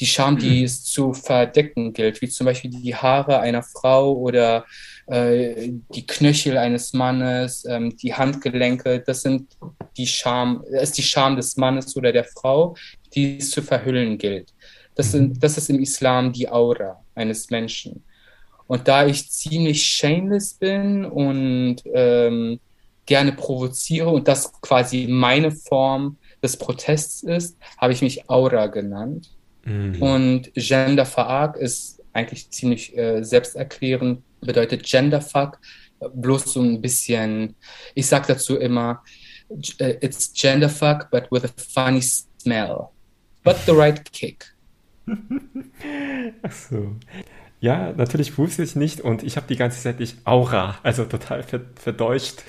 [0.00, 0.64] die Scham, die mhm.
[0.64, 4.64] es zu verdecken gilt, wie zum Beispiel die Haare einer Frau oder
[5.06, 9.56] äh, die Knöchel eines Mannes, ähm, die Handgelenke, das sind
[9.96, 12.74] die Scham, ist die Scham des Mannes oder der Frau,
[13.14, 14.54] die es zu verhüllen gilt.
[14.94, 15.40] Das, sind, mhm.
[15.40, 18.02] das ist im Islam die Aura eines Menschen.
[18.66, 22.58] Und da ich ziemlich shameless bin und ähm,
[23.04, 29.28] gerne provoziere und das quasi meine Form des Protests ist, habe ich mich Aura genannt.
[29.64, 30.02] Mhm.
[30.02, 35.58] Und Genderfuck ist eigentlich ziemlich äh, selbsterklärend, bedeutet Genderfuck,
[36.14, 37.54] bloß so ein bisschen,
[37.94, 39.02] ich sag dazu immer,
[39.78, 42.88] äh, it's Genderfuck, but with a funny smell.
[43.42, 44.54] But the right kick.
[46.42, 46.96] Ach so.
[47.60, 51.44] Ja, natürlich wusste ich nicht und ich habe die ganze Zeit nicht Aura, also total
[51.74, 52.42] verdeutscht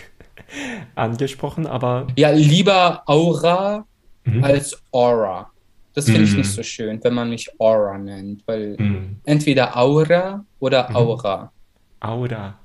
[0.96, 2.08] angesprochen, aber.
[2.16, 3.86] Ja, lieber Aura
[4.24, 4.44] mhm.
[4.44, 5.51] als Aura.
[5.94, 6.54] Das finde ich nicht mhm.
[6.54, 9.18] so schön, wenn man mich Aura nennt, weil mm.
[9.26, 10.96] entweder Aura oder mhm.
[10.96, 11.52] Aura.
[12.00, 12.60] Aura.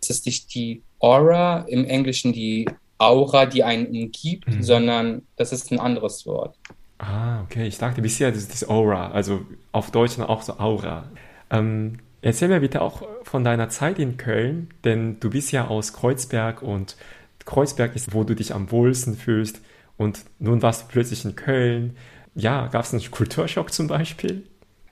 [0.00, 5.70] Es ist nicht die Aura, im Englischen die Aura, die einen umgibt, sondern das ist
[5.70, 6.56] ein anderes Wort.
[6.98, 7.66] Ah, okay.
[7.66, 11.10] Ich dachte bisher, das ist Aura, also auf Deutsch auch so Aura.
[11.50, 15.92] Ähm, erzähl mir bitte auch von deiner Zeit in Köln, denn du bist ja aus
[15.92, 16.96] Kreuzberg und
[17.44, 19.60] Kreuzberg ist, wo du dich am wohlsten fühlst.
[19.96, 21.96] Und nun warst du plötzlich in Köln
[22.34, 24.44] ja, gab es einen Kulturschock zum Beispiel?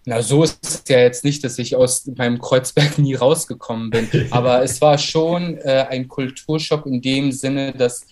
[0.06, 4.08] Na, so ist es ja jetzt nicht, dass ich aus meinem Kreuzberg nie rausgekommen bin.
[4.30, 8.06] Aber es war schon äh, ein Kulturschock in dem Sinne, dass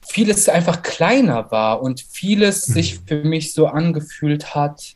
[0.00, 2.72] vieles einfach kleiner war und vieles mhm.
[2.72, 4.94] sich für mich so angefühlt hat,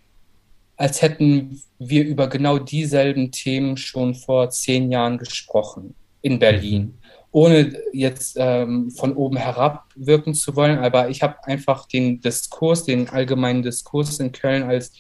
[0.77, 6.95] als hätten wir über genau dieselben Themen schon vor zehn Jahren gesprochen in Berlin.
[7.35, 12.85] Ohne jetzt ähm, von oben herab wirken zu wollen, aber ich habe einfach den Diskurs,
[12.85, 14.93] den allgemeinen Diskurs in Köln als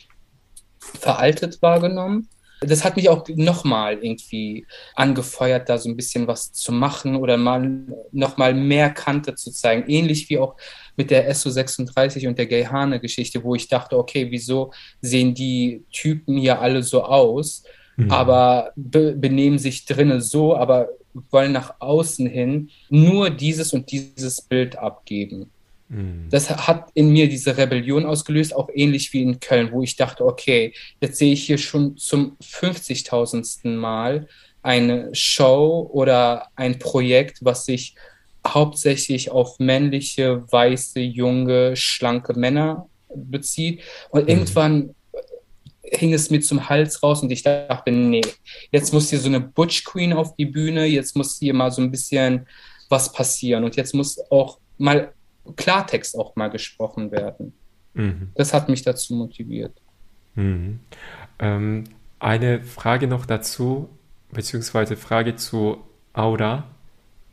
[0.81, 2.29] veraltet wahrgenommen.
[2.61, 4.66] Das hat mich auch nochmal irgendwie
[4.97, 7.70] angefeuert, da so ein bisschen was zu machen oder mal
[8.11, 9.88] nochmal mehr Kante zu zeigen.
[9.88, 10.57] Ähnlich wie auch
[10.97, 16.61] mit der SO36 und der Gay-Hane-Geschichte, wo ich dachte, okay, wieso sehen die Typen hier
[16.61, 17.62] alle so aus?
[17.97, 18.11] Mhm.
[18.11, 20.89] aber be benehmen sich drinnen so, aber
[21.31, 25.51] wollen nach außen hin nur dieses und dieses Bild abgeben.
[25.89, 26.29] Mhm.
[26.31, 30.25] Das hat in mir diese Rebellion ausgelöst, auch ähnlich wie in Köln, wo ich dachte,
[30.25, 33.77] okay, jetzt sehe ich hier schon zum 50.000.
[33.77, 34.29] Mal
[34.63, 37.95] eine Show oder ein Projekt, was sich
[38.47, 43.83] hauptsächlich auf männliche, weiße, junge, schlanke Männer bezieht.
[44.11, 44.29] Und mhm.
[44.29, 44.94] irgendwann
[45.85, 48.23] hing es mir zum Hals raus und ich dachte, nee,
[48.70, 51.83] jetzt muss hier so eine Butch Queen auf die Bühne, jetzt muss hier mal so
[51.83, 52.47] ein bisschen
[52.88, 55.12] was passieren und jetzt muss auch mal
[55.57, 57.53] Klartext auch mal gesprochen werden.
[57.94, 58.31] Mhm.
[58.35, 59.81] Das hat mich dazu motiviert.
[60.35, 60.81] Mhm.
[61.38, 61.85] Ähm,
[62.18, 63.88] eine Frage noch dazu,
[64.33, 65.79] beziehungsweise Frage zu
[66.12, 66.64] Aura.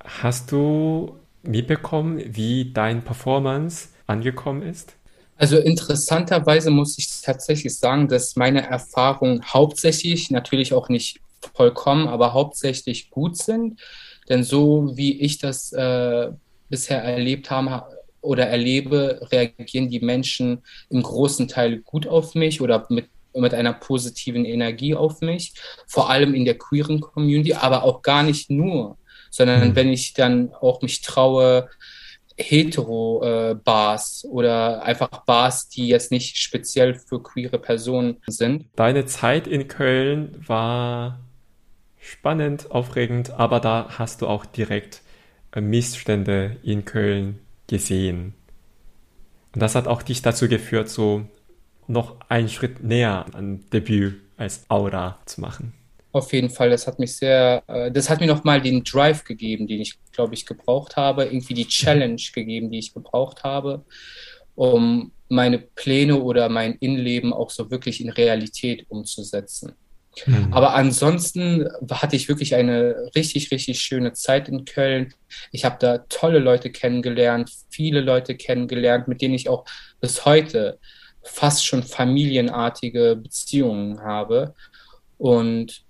[0.04, 4.96] Hast du mitbekommen, wie dein Performance angekommen ist?
[5.42, 11.20] Also interessanterweise muss ich tatsächlich sagen, dass meine Erfahrungen hauptsächlich, natürlich auch nicht
[11.56, 13.82] vollkommen, aber hauptsächlich gut sind.
[14.30, 16.30] Denn so wie ich das äh,
[16.70, 17.86] bisher erlebt habe
[18.22, 23.74] oder erlebe, reagieren die Menschen im großen Teil gut auf mich oder mit mit einer
[23.74, 25.54] positiven Energie auf mich,
[25.88, 28.98] vor allem in der queeren Community, aber auch gar nicht nur,
[29.30, 29.76] sondern mhm.
[29.76, 31.70] wenn ich dann auch mich traue,
[32.42, 38.66] Hetero-Bars äh, oder einfach Bars, die jetzt nicht speziell für queere Personen sind.
[38.76, 41.20] Deine Zeit in Köln war
[42.00, 45.02] spannend, aufregend, aber da hast du auch direkt
[45.54, 48.34] äh, Missstände in Köln gesehen.
[49.54, 51.26] Und das hat auch dich dazu geführt, so
[51.88, 55.74] noch einen Schritt näher an Debüt als Aura zu machen.
[56.12, 59.68] Auf jeden Fall, das hat mich sehr, äh, das hat mir nochmal den Drive gegeben,
[59.68, 63.86] den ich, glaube ich, gebraucht habe, irgendwie die Challenge gegeben, die ich gebraucht habe,
[64.56, 69.74] um meine Pläne oder mein Innenleben auch so wirklich in Realität umzusetzen.
[70.26, 70.50] Mhm.
[70.52, 75.14] Aber ansonsten hatte ich wirklich eine richtig, richtig schöne Zeit in Köln.
[75.52, 79.66] Ich habe da tolle Leute kennengelernt, viele Leute kennengelernt, mit denen ich auch
[80.02, 80.80] bis heute
[81.24, 84.54] fast schon familienartige Beziehungen habe.
[85.18, 85.84] Und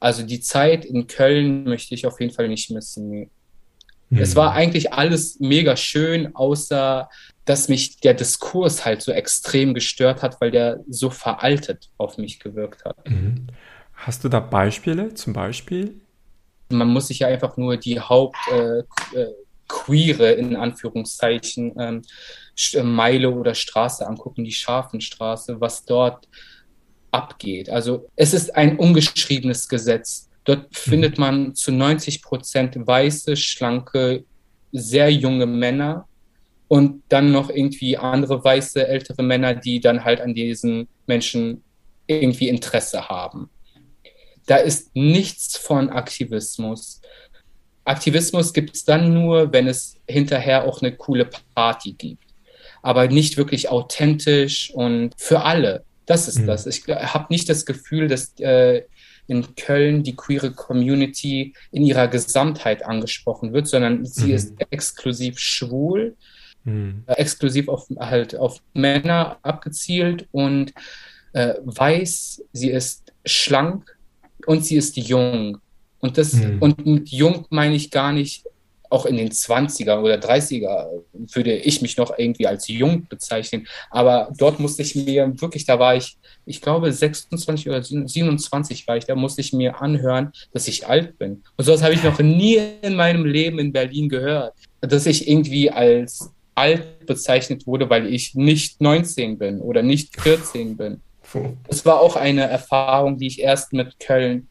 [0.00, 3.30] also die Zeit in Köln möchte ich auf jeden Fall nicht missen.
[4.10, 4.18] Mhm.
[4.18, 7.08] Es war eigentlich alles mega schön, außer
[7.44, 12.40] dass mich der Diskurs halt so extrem gestört hat, weil der so veraltet auf mich
[12.40, 12.96] gewirkt hat.
[13.08, 13.46] Mhm.
[13.94, 15.94] Hast du da Beispiele zum Beispiel?
[16.68, 19.32] Man muss sich ja einfach nur die Haupt äh, äh,
[19.68, 22.02] queere, in Anführungszeichen, ähm,
[22.74, 26.28] äh, Meile oder Straße angucken, die Scharfenstraße, was dort
[27.16, 27.70] abgeht.
[27.70, 30.28] Also es ist ein ungeschriebenes Gesetz.
[30.44, 30.90] Dort mhm.
[30.90, 34.24] findet man zu 90 Prozent weiße, schlanke,
[34.72, 36.06] sehr junge Männer,
[36.68, 41.62] und dann noch irgendwie andere weiße ältere Männer, die dann halt an diesen Menschen
[42.06, 43.50] irgendwie Interesse haben.
[44.46, 47.00] Da ist nichts von Aktivismus.
[47.84, 52.24] Aktivismus gibt es dann nur, wenn es hinterher auch eine coole Party gibt.
[52.82, 55.84] Aber nicht wirklich authentisch und für alle.
[56.06, 56.46] Das ist mhm.
[56.46, 56.66] das.
[56.66, 58.82] Ich habe nicht das Gefühl, dass äh,
[59.26, 64.34] in Köln die queere Community in ihrer Gesamtheit angesprochen wird, sondern sie mhm.
[64.34, 66.16] ist exklusiv schwul
[66.66, 67.04] mhm.
[67.06, 70.74] exklusiv auf, halt auf Männer abgezielt und
[71.32, 73.96] äh, weiß, sie ist schlank
[74.46, 75.58] und sie ist jung.
[76.00, 76.58] Und das, mhm.
[76.60, 78.44] und mit jung meine ich gar nicht,
[78.90, 83.66] auch in den 20er oder 30er würde ich mich noch irgendwie als jung bezeichnen.
[83.90, 88.96] Aber dort musste ich mir wirklich, da war ich, ich glaube 26 oder 27 war
[88.96, 91.42] ich, da musste ich mir anhören, dass ich alt bin.
[91.56, 94.54] Und sowas habe ich noch nie in meinem Leben in Berlin gehört.
[94.80, 100.76] Dass ich irgendwie als alt bezeichnet wurde, weil ich nicht 19 bin oder nicht 14
[100.76, 101.00] bin.
[101.68, 104.48] Das war auch eine Erfahrung, die ich erst mit Köln,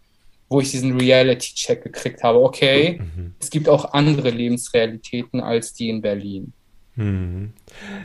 [0.49, 2.39] wo ich diesen Reality-Check gekriegt habe.
[2.39, 3.33] Okay, mhm.
[3.39, 6.53] es gibt auch andere Lebensrealitäten als die in Berlin.
[6.95, 7.53] Mhm.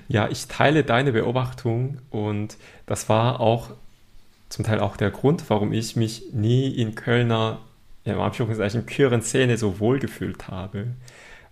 [0.08, 3.70] Ja, ich teile deine Beobachtung und das war auch
[4.48, 7.60] zum Teil auch der Grund, warum ich mich nie in Kölner,
[8.04, 10.88] ja, im Anführungszeichen, queeren Szene so wohl gefühlt habe.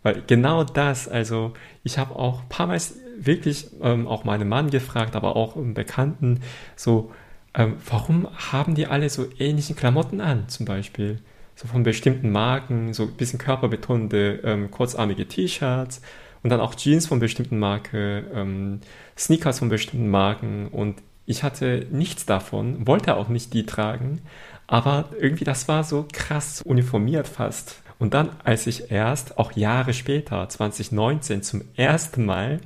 [0.03, 1.53] Weil genau das, also
[1.85, 2.81] ich habe auch ein paar Mal
[3.19, 6.41] wirklich ähm, auch meinen Mann gefragt, aber auch einen Bekannten,
[6.77, 7.13] so,
[7.55, 11.19] ähm, warum haben die alle so ähnliche Klamotten an, zum Beispiel?
[11.55, 16.01] So von bestimmten Marken, so ein bisschen körperbetonte, ähm, kurzarmige T-Shirts
[16.43, 18.81] und dann auch Jeans von bestimmten Marken, ähm,
[19.17, 24.23] Sneakers von bestimmten Marken und ich hatte nichts davon, wollte auch nicht die tragen,
[24.67, 27.83] aber irgendwie das war so krass uniformiert fast.
[27.99, 32.61] Und dann, als ich erst, auch Jahre später, 2019, zum ersten Mal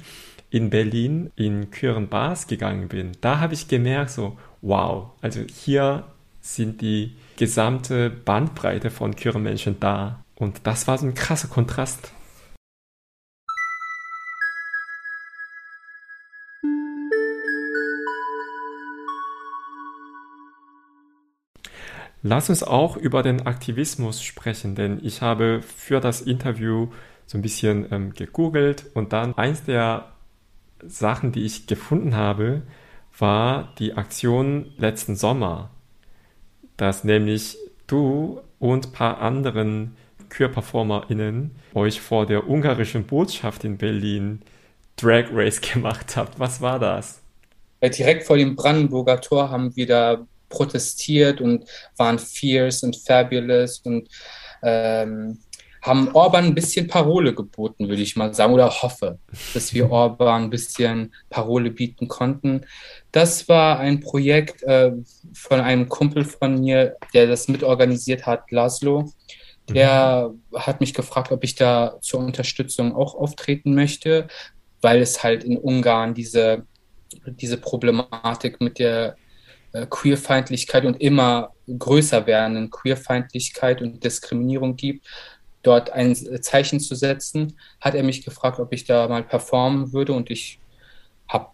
[0.52, 6.04] in Berlin in Küren Bars gegangen bin, da habe ich gemerkt, so, wow, also hier
[6.42, 10.22] sind die gesamte Bandbreite von Küren Menschen da.
[10.34, 12.12] Und das war so ein krasser Kontrast.
[22.24, 26.88] Lass uns auch über den Aktivismus sprechen, denn ich habe für das Interview
[27.26, 30.11] so ein bisschen ähm, gegoogelt und dann eins der
[30.86, 32.62] Sachen, die ich gefunden habe,
[33.18, 35.70] war die Aktion letzten Sommer,
[36.76, 37.56] dass nämlich
[37.86, 39.96] du und ein paar anderen
[40.30, 44.40] Queer-PerformerInnen euch vor der ungarischen Botschaft in Berlin
[44.96, 46.38] Drag Race gemacht habt.
[46.38, 47.20] Was war das?
[47.82, 51.64] Direkt vor dem Brandenburger Tor haben wir da protestiert und
[51.96, 54.08] waren fierce und fabulous und
[54.62, 55.38] ähm,
[55.82, 59.18] haben Orban ein bisschen Parole geboten, würde ich mal sagen, oder hoffe,
[59.52, 62.64] dass wir Orban ein bisschen Parole bieten konnten.
[63.10, 64.92] Das war ein Projekt äh,
[65.34, 69.12] von einem Kumpel von mir, der das mitorganisiert hat, Laszlo.
[69.68, 70.58] Der mhm.
[70.58, 74.28] hat mich gefragt, ob ich da zur Unterstützung auch auftreten möchte,
[74.80, 76.64] weil es halt in Ungarn diese,
[77.26, 79.16] diese Problematik mit der
[79.72, 85.06] äh, Queerfeindlichkeit und immer größer werdenden Queerfeindlichkeit und Diskriminierung gibt,
[85.62, 90.12] dort ein Zeichen zu setzen, hat er mich gefragt, ob ich da mal performen würde
[90.12, 90.58] und ich
[91.28, 91.48] habe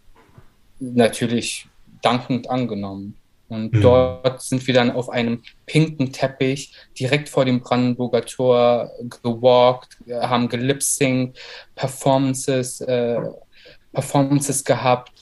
[0.80, 1.66] natürlich
[2.02, 3.16] dankend angenommen.
[3.48, 3.80] Und mhm.
[3.80, 8.90] dort sind wir dann auf einem pinken Teppich direkt vor dem Brandenburger Tor
[9.22, 11.38] gewalkt, haben gelipsingt,
[11.74, 13.20] Performances, äh,
[13.92, 15.12] Performances gehabt,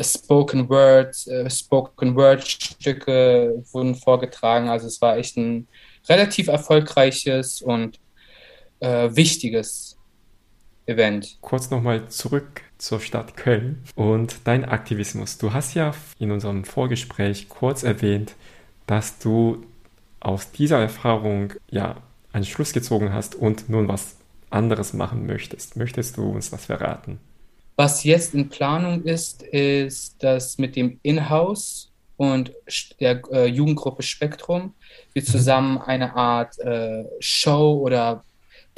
[0.00, 4.68] Spoken Word, äh, Spoken Word Stücke wurden vorgetragen.
[4.68, 5.68] Also es war echt ein
[6.08, 7.98] relativ erfolgreiches und
[8.80, 9.96] äh, wichtiges
[10.86, 11.38] Event.
[11.40, 15.38] Kurz nochmal zurück zur Stadt Köln und dein Aktivismus.
[15.38, 18.34] Du hast ja in unserem Vorgespräch kurz erwähnt,
[18.86, 19.64] dass du
[20.20, 21.96] aus dieser Erfahrung ja
[22.32, 24.16] einen Schluss gezogen hast und nun was
[24.50, 25.76] anderes machen möchtest.
[25.76, 27.18] Möchtest du uns was verraten?
[27.76, 32.52] Was jetzt in Planung ist, ist, dass mit dem Inhouse und
[32.98, 34.74] der äh, Jugendgruppe Spektrum
[35.12, 35.26] wir mhm.
[35.26, 38.24] zusammen eine Art äh, Show oder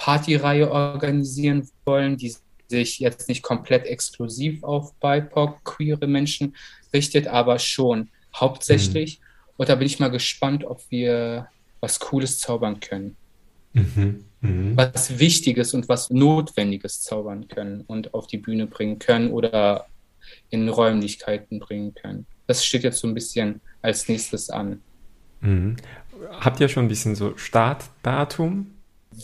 [0.01, 2.35] Partyreihe organisieren wollen, die
[2.69, 6.57] sich jetzt nicht komplett exklusiv auf BIPOC, queere Menschen
[6.95, 9.21] richtet, aber schon hauptsächlich.
[9.21, 9.25] Mhm.
[9.59, 11.49] Und da bin ich mal gespannt, ob wir
[11.81, 13.17] was Cooles zaubern können.
[13.75, 14.25] Mhm.
[14.41, 14.73] Mhm.
[14.75, 19.87] Was Wichtiges und was Notwendiges zaubern können und auf die Bühne bringen können oder
[20.49, 22.25] in Räumlichkeiten bringen können.
[22.47, 24.81] Das steht jetzt so ein bisschen als nächstes an.
[25.43, 25.77] Mhm.
[26.41, 28.80] Habt ihr schon ein bisschen so Startdatum?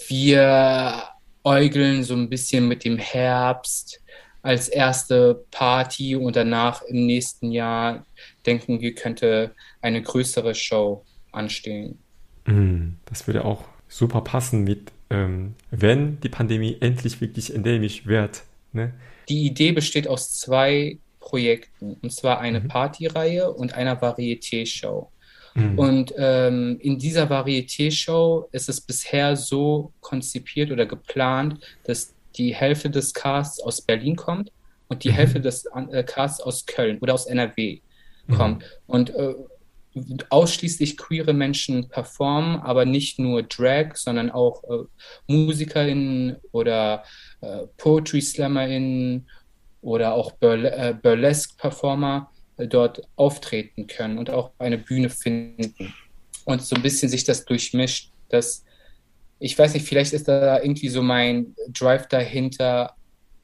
[0.08, 1.04] Wir
[1.44, 4.02] äugeln so ein bisschen mit dem Herbst
[4.42, 8.06] als erste Party und danach im nächsten Jahr
[8.46, 11.98] denken wir, könnte eine größere Show anstehen.
[12.46, 12.96] Mhm.
[13.06, 18.42] Das würde auch super passen mit, ähm, wenn die Pandemie endlich wirklich endemisch wird.
[18.72, 18.92] Ne?
[19.28, 22.68] Die Idee besteht aus zwei Projekten, und zwar eine mhm.
[22.68, 25.10] Partyreihe und einer Varieté-Show.
[25.56, 25.78] Mhm.
[25.78, 32.90] Und ähm, in dieser Varieté-Show ist es bisher so konzipiert oder geplant, dass die Hälfte
[32.90, 34.52] des Casts aus Berlin kommt
[34.88, 35.14] und die mhm.
[35.14, 37.80] Hälfte des äh, Casts aus Köln oder aus NRW
[38.30, 38.62] kommt.
[38.62, 38.68] Mhm.
[38.86, 39.34] Und äh,
[40.28, 44.84] ausschließlich queere Menschen performen, aber nicht nur Drag, sondern auch äh,
[45.26, 47.02] MusikerInnen oder
[47.40, 49.26] äh, Poetry SlammerInnen
[49.80, 55.94] oder auch Burle äh, Burlesque-Performer dort auftreten können und auch eine Bühne finden.
[56.44, 58.64] Und so ein bisschen sich das durchmischt, dass
[59.38, 62.94] ich weiß nicht, vielleicht ist da irgendwie so mein Drive dahinter.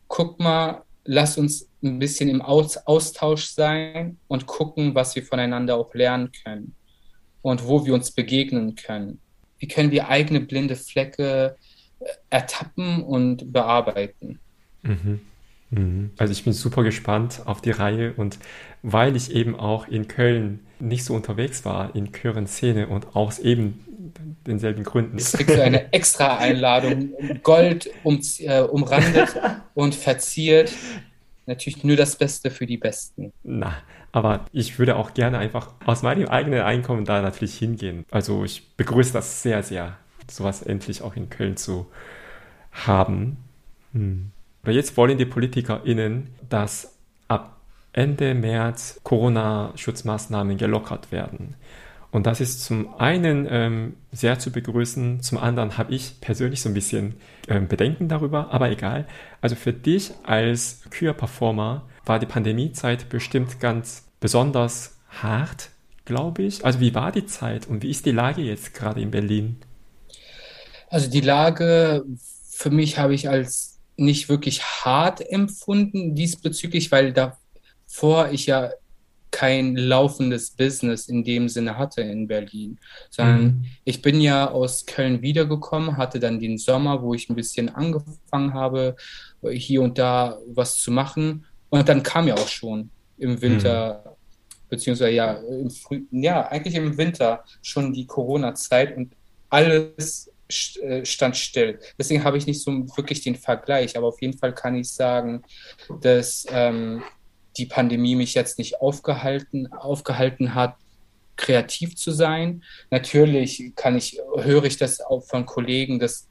[0.08, 5.76] Guck mal, lass uns ein bisschen im Aus Austausch sein und gucken, was wir voneinander
[5.76, 6.74] auch lernen können
[7.42, 9.20] und wo wir uns begegnen können.
[9.58, 11.56] Wie können wir eigene blinde Flecke
[12.00, 14.40] äh, ertappen und bearbeiten?
[14.82, 15.20] Mhm.
[15.72, 16.10] Mhm.
[16.18, 18.38] Also ich bin super gespannt auf die Reihe und
[18.82, 23.84] weil ich eben auch in Köln nicht so unterwegs war in Chören-Szene und aus eben
[24.46, 25.18] denselben Gründen.
[25.18, 27.12] Jetzt kriegst du eine extra Einladung,
[27.42, 29.28] Gold um, äh, umrandet
[29.74, 30.72] und verziert.
[31.46, 33.32] Natürlich nur das Beste für die Besten.
[33.42, 33.74] Na,
[34.12, 38.04] aber ich würde auch gerne einfach aus meinem eigenen Einkommen da natürlich hingehen.
[38.10, 39.96] Also ich begrüße das sehr, sehr,
[40.30, 41.86] sowas endlich auch in Köln zu
[42.72, 43.38] haben.
[43.92, 44.32] Hm.
[44.62, 46.96] Aber jetzt wollen die PolitikerInnen, dass
[47.28, 47.60] ab
[47.92, 51.56] Ende März Corona-Schutzmaßnahmen gelockert werden.
[52.12, 56.68] Und das ist zum einen ähm, sehr zu begrüßen, zum anderen habe ich persönlich so
[56.68, 57.14] ein bisschen
[57.48, 59.06] ähm, Bedenken darüber, aber egal.
[59.40, 65.70] Also für dich als Queer-Performer war die Pandemiezeit bestimmt ganz besonders hart,
[66.04, 66.64] glaube ich.
[66.66, 69.56] Also wie war die Zeit und wie ist die Lage jetzt gerade in Berlin?
[70.90, 72.04] Also die Lage
[72.50, 78.70] für mich habe ich als nicht wirklich hart empfunden diesbezüglich, weil davor ich ja
[79.32, 82.78] kein laufendes Business in dem Sinne hatte in Berlin,
[83.10, 83.64] sondern mhm.
[83.84, 88.52] ich bin ja aus Köln wiedergekommen, hatte dann den Sommer, wo ich ein bisschen angefangen
[88.52, 88.94] habe,
[89.50, 91.46] hier und da was zu machen.
[91.70, 94.10] Und dann kam ja auch schon im Winter, mhm.
[94.68, 99.14] beziehungsweise ja, im Früh, ja, eigentlich im Winter schon die Corona-Zeit und
[99.48, 101.78] alles stand still.
[101.98, 105.42] Deswegen habe ich nicht so wirklich den Vergleich, aber auf jeden Fall kann ich sagen,
[106.00, 107.02] dass ähm,
[107.56, 110.76] die Pandemie mich jetzt nicht aufgehalten, aufgehalten hat,
[111.36, 112.62] kreativ zu sein.
[112.90, 116.28] Natürlich kann ich, höre ich das auch von Kollegen, dass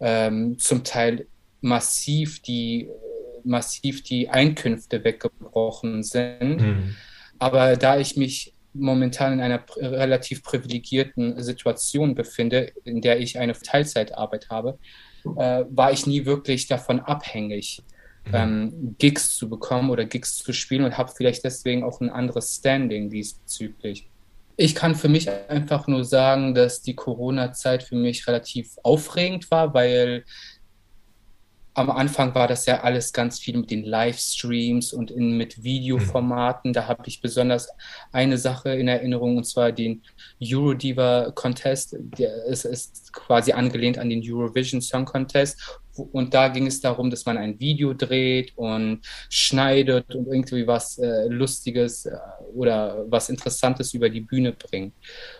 [0.00, 1.26] ähm, zum Teil
[1.60, 2.88] massiv die,
[3.42, 6.60] massiv die Einkünfte weggebrochen sind.
[6.60, 6.96] Mhm.
[7.38, 13.54] Aber da ich mich momentan in einer relativ privilegierten Situation befinde, in der ich eine
[13.54, 14.78] Teilzeitarbeit habe,
[15.36, 17.82] äh, war ich nie wirklich davon abhängig,
[18.26, 18.34] Mhm.
[18.34, 22.56] ähm, Gigs zu bekommen oder Gigs zu spielen und habe vielleicht deswegen auch ein anderes
[22.56, 24.08] Standing diesbezüglich.
[24.56, 29.74] Ich kann für mich einfach nur sagen, dass die Corona-Zeit für mich relativ aufregend war,
[29.74, 30.24] weil
[31.74, 36.72] am Anfang war das ja alles ganz viel mit den Livestreams und in, mit Videoformaten.
[36.72, 37.68] Da habe ich besonders
[38.12, 40.02] eine Sache in Erinnerung, und zwar den
[40.40, 41.96] Eurodiva Contest.
[41.98, 45.80] Der ist, ist quasi angelehnt an den Eurovision Song Contest.
[45.96, 50.98] Und da ging es darum, dass man ein Video dreht und schneidet und irgendwie was
[50.98, 52.16] äh, Lustiges äh,
[52.54, 54.94] oder was Interessantes über die Bühne bringt.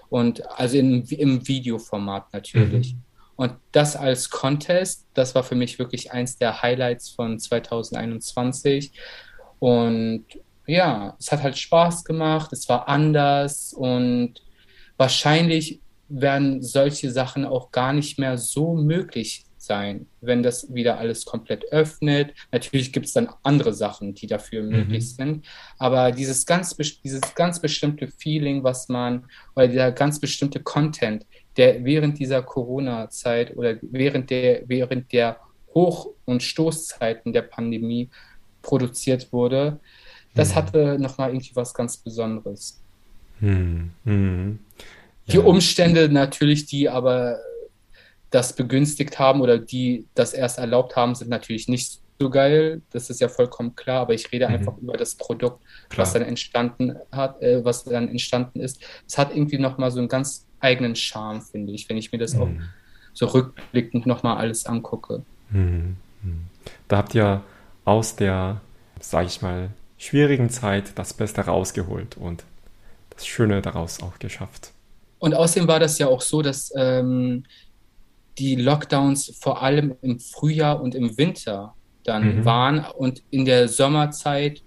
[0.08, 2.94] Und also in, im Videoformat natürlich.
[2.94, 3.03] Mhm.
[3.36, 8.92] Und das als Contest, das war für mich wirklich eins der Highlights von 2021.
[9.58, 10.24] Und
[10.66, 14.34] ja, es hat halt Spaß gemacht, es war anders und
[14.96, 21.24] wahrscheinlich werden solche Sachen auch gar nicht mehr so möglich sein, wenn das wieder alles
[21.24, 22.34] komplett öffnet.
[22.52, 24.70] Natürlich gibt es dann andere Sachen, die dafür mhm.
[24.70, 25.46] möglich sind,
[25.78, 29.26] aber dieses ganz, dieses ganz bestimmte Feeling, was man,
[29.56, 31.26] oder dieser ganz bestimmte Content,
[31.56, 35.38] der während dieser Corona-Zeit oder während der, während der
[35.74, 38.08] Hoch- und Stoßzeiten der Pandemie
[38.62, 39.80] produziert wurde,
[40.34, 40.54] das mhm.
[40.54, 42.80] hatte nochmal irgendwie was ganz Besonderes.
[43.40, 43.90] Mhm.
[44.04, 44.58] Mhm.
[45.26, 45.34] Ja.
[45.34, 47.38] Die Umstände natürlich, die aber
[48.30, 52.82] das begünstigt haben oder die das erst erlaubt haben, sind natürlich nicht so geil.
[52.90, 54.54] Das ist ja vollkommen klar, aber ich rede mhm.
[54.54, 56.02] einfach über das Produkt, klar.
[56.02, 58.80] was dann entstanden hat, äh, was dann entstanden ist.
[59.06, 62.34] Es hat irgendwie nochmal so einen ganz eigenen Charme, finde ich, wenn ich mir das
[62.34, 62.40] mhm.
[62.42, 62.48] auch
[63.12, 65.22] so rückblickend nochmal alles angucke.
[65.50, 65.96] Mhm.
[66.22, 66.46] mhm.
[66.88, 67.42] Da habt ihr
[67.84, 68.60] aus der,
[68.98, 72.44] sage ich mal, schwierigen Zeit das Beste rausgeholt und
[73.10, 74.72] das Schöne daraus auch geschafft.
[75.18, 77.44] Und außerdem war das ja auch so, dass ähm,
[78.38, 82.44] die Lockdowns vor allem im Frühjahr und im Winter dann mhm.
[82.44, 84.62] waren und in der Sommerzeit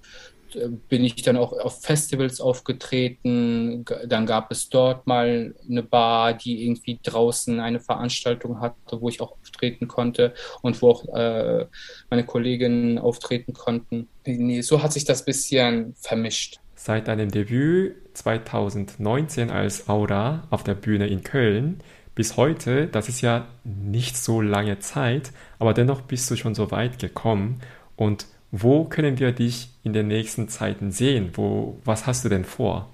[0.90, 3.86] bin ich dann auch auf Festivals aufgetreten.
[4.08, 9.22] Dann gab es dort mal eine Bar, die irgendwie draußen eine Veranstaltung hatte, wo ich
[9.22, 11.66] auch auftreten konnte und wo auch äh,
[12.10, 14.08] meine Kolleginnen auftreten konnten.
[14.26, 16.60] Nee, so hat sich das bisschen vermischt.
[16.76, 21.82] Seit deinem Debüt 2019 als Aura auf der Bühne in Köln
[22.16, 26.72] bis heute, das ist ja nicht so lange Zeit, aber dennoch bist du schon so
[26.72, 27.62] weit gekommen.
[27.96, 31.32] Und wo können wir dich in den nächsten Zeiten sehen?
[31.34, 32.88] Wo, was hast du denn vor?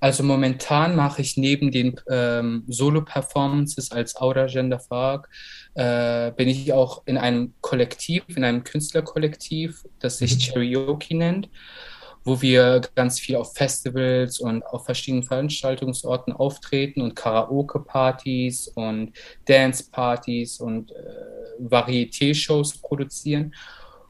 [0.00, 5.28] Also momentan mache ich neben den ähm, Solo-Performances als Aura Gender Fark,
[5.74, 10.38] äh, bin ich auch in einem Kollektiv, in einem Künstlerkollektiv, das sich mhm.
[10.40, 11.48] Cherioki nennt
[12.24, 19.12] wo wir ganz viel auf Festivals und auf verschiedenen Veranstaltungsorten auftreten und Karaoke-Partys und
[19.44, 20.94] Dance-Partys und äh,
[21.60, 23.54] Varieté-Shows produzieren.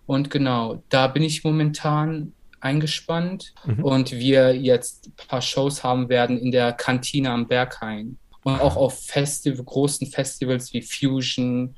[0.07, 3.85] Und genau, da bin ich momentan eingespannt mhm.
[3.85, 8.77] und wir jetzt ein paar Shows haben werden in der Kantine am Berghain und auch
[8.77, 11.75] auf Festival, großen Festivals wie Fusion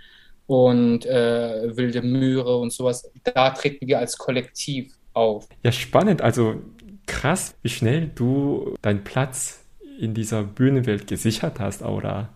[0.46, 3.10] und äh, Wilde Möhre und sowas.
[3.24, 5.48] Da treten wir als Kollektiv auf.
[5.64, 6.22] Ja, spannend.
[6.22, 6.62] Also
[7.06, 9.64] krass, wie schnell du deinen Platz
[9.98, 12.28] in dieser Bühnenwelt gesichert hast, Aura.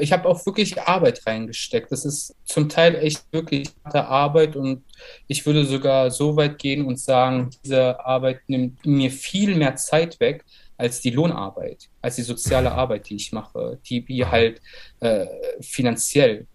[0.00, 1.90] Ich habe auch wirklich Arbeit reingesteckt.
[1.90, 4.84] Das ist zum Teil echt wirklich harte Arbeit und
[5.26, 10.18] ich würde sogar so weit gehen und sagen, diese Arbeit nimmt mir viel mehr Zeit
[10.20, 10.44] weg
[10.76, 14.60] als die Lohnarbeit, als die soziale Arbeit, die ich mache, die mir halt
[15.00, 15.26] äh,
[15.60, 16.46] finanziell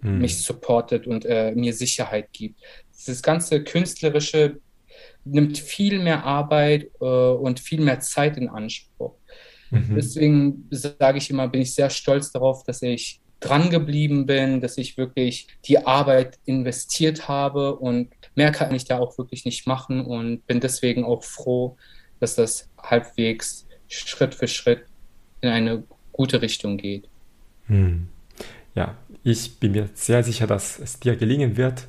[0.00, 0.18] mhm.
[0.18, 2.60] mich supportet und äh, mir Sicherheit gibt.
[3.06, 4.58] Das ganze künstlerische
[5.24, 9.14] nimmt viel mehr Arbeit äh, und viel mehr Zeit in Anspruch.
[9.70, 9.94] Mhm.
[9.94, 14.78] Deswegen sage ich immer, bin ich sehr stolz darauf, dass ich dran geblieben bin, dass
[14.78, 20.00] ich wirklich die Arbeit investiert habe und mehr kann ich da auch wirklich nicht machen
[20.00, 21.76] und bin deswegen auch froh,
[22.18, 24.84] dass das halbwegs Schritt für Schritt
[25.42, 27.08] in eine gute Richtung geht.
[27.66, 28.08] Hm.
[28.74, 31.88] Ja, ich bin mir sehr sicher, dass es dir gelingen wird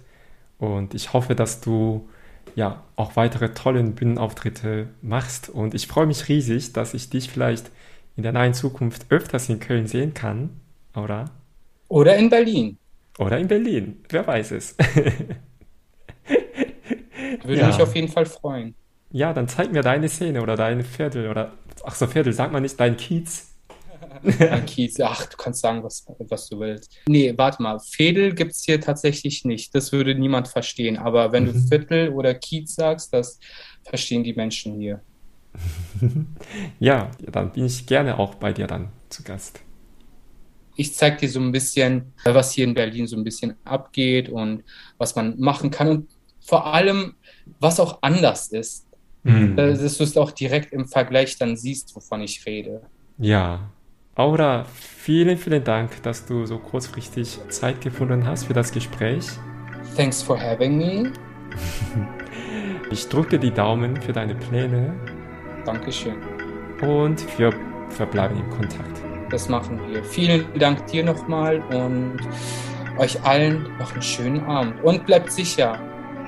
[0.58, 2.10] und ich hoffe, dass du
[2.58, 5.48] ja auch weitere tolle Bühnenauftritte machst.
[5.48, 7.70] Und ich freue mich riesig, dass ich dich vielleicht
[8.16, 10.50] in der nahen Zukunft öfters in Köln sehen kann,
[10.96, 11.26] oder?
[11.88, 12.78] Oder in Berlin.
[13.20, 14.76] Oder in Berlin, wer weiß es.
[17.44, 17.68] Würde ja.
[17.68, 18.74] mich auf jeden Fall freuen.
[19.12, 21.54] Ja, dann zeig mir deine Szene oder dein Viertel oder,
[21.84, 23.54] ach so, Viertel, sag mal nicht dein Kiez.
[24.40, 26.98] Ein Kiez, ach, du kannst sagen, was, was du willst.
[27.08, 29.74] Nee, warte mal, Fädel gibt es hier tatsächlich nicht.
[29.76, 30.98] Das würde niemand verstehen.
[30.98, 31.54] Aber wenn mhm.
[31.54, 33.40] du Viertel oder Kiez sagst, das
[33.84, 35.02] verstehen die Menschen hier.
[36.80, 39.62] ja, dann bin ich gerne auch bei dir dann zu Gast.
[40.76, 44.64] Ich zeige dir so ein bisschen, was hier in Berlin so ein bisschen abgeht und
[44.98, 47.16] was man machen kann und vor allem,
[47.60, 48.86] was auch anders ist.
[49.24, 49.58] Mhm.
[49.58, 52.82] Äh, dass du es auch direkt im Vergleich dann siehst, wovon ich rede.
[53.18, 53.72] Ja,
[54.18, 59.28] Aura, vielen, vielen Dank, dass du so kurzfristig Zeit gefunden hast für das Gespräch.
[59.96, 61.12] Thanks for having me.
[62.90, 64.96] Ich drücke die Daumen für deine Pläne.
[65.66, 66.16] Dankeschön.
[66.82, 67.54] Und wir
[67.90, 69.02] verbleiben in Kontakt.
[69.30, 70.02] Das machen wir.
[70.06, 72.18] Vielen Dank dir nochmal und
[72.98, 74.82] euch allen noch einen schönen Abend.
[74.86, 75.78] Und bleibt sicher.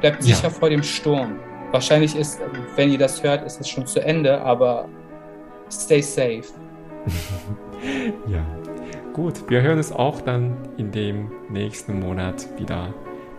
[0.01, 0.49] Bleibt sicher ja.
[0.49, 1.39] vor dem Sturm.
[1.71, 2.41] Wahrscheinlich ist,
[2.75, 4.89] wenn ihr das hört, ist es schon zu Ende, aber
[5.71, 6.43] stay safe.
[8.27, 8.45] ja,
[9.13, 9.49] gut.
[9.49, 12.93] Wir hören es auch dann in dem nächsten Monat wieder.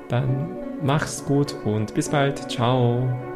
[0.09, 0.49] Dann
[0.83, 2.51] mach's gut und bis bald.
[2.51, 3.30] Ciao.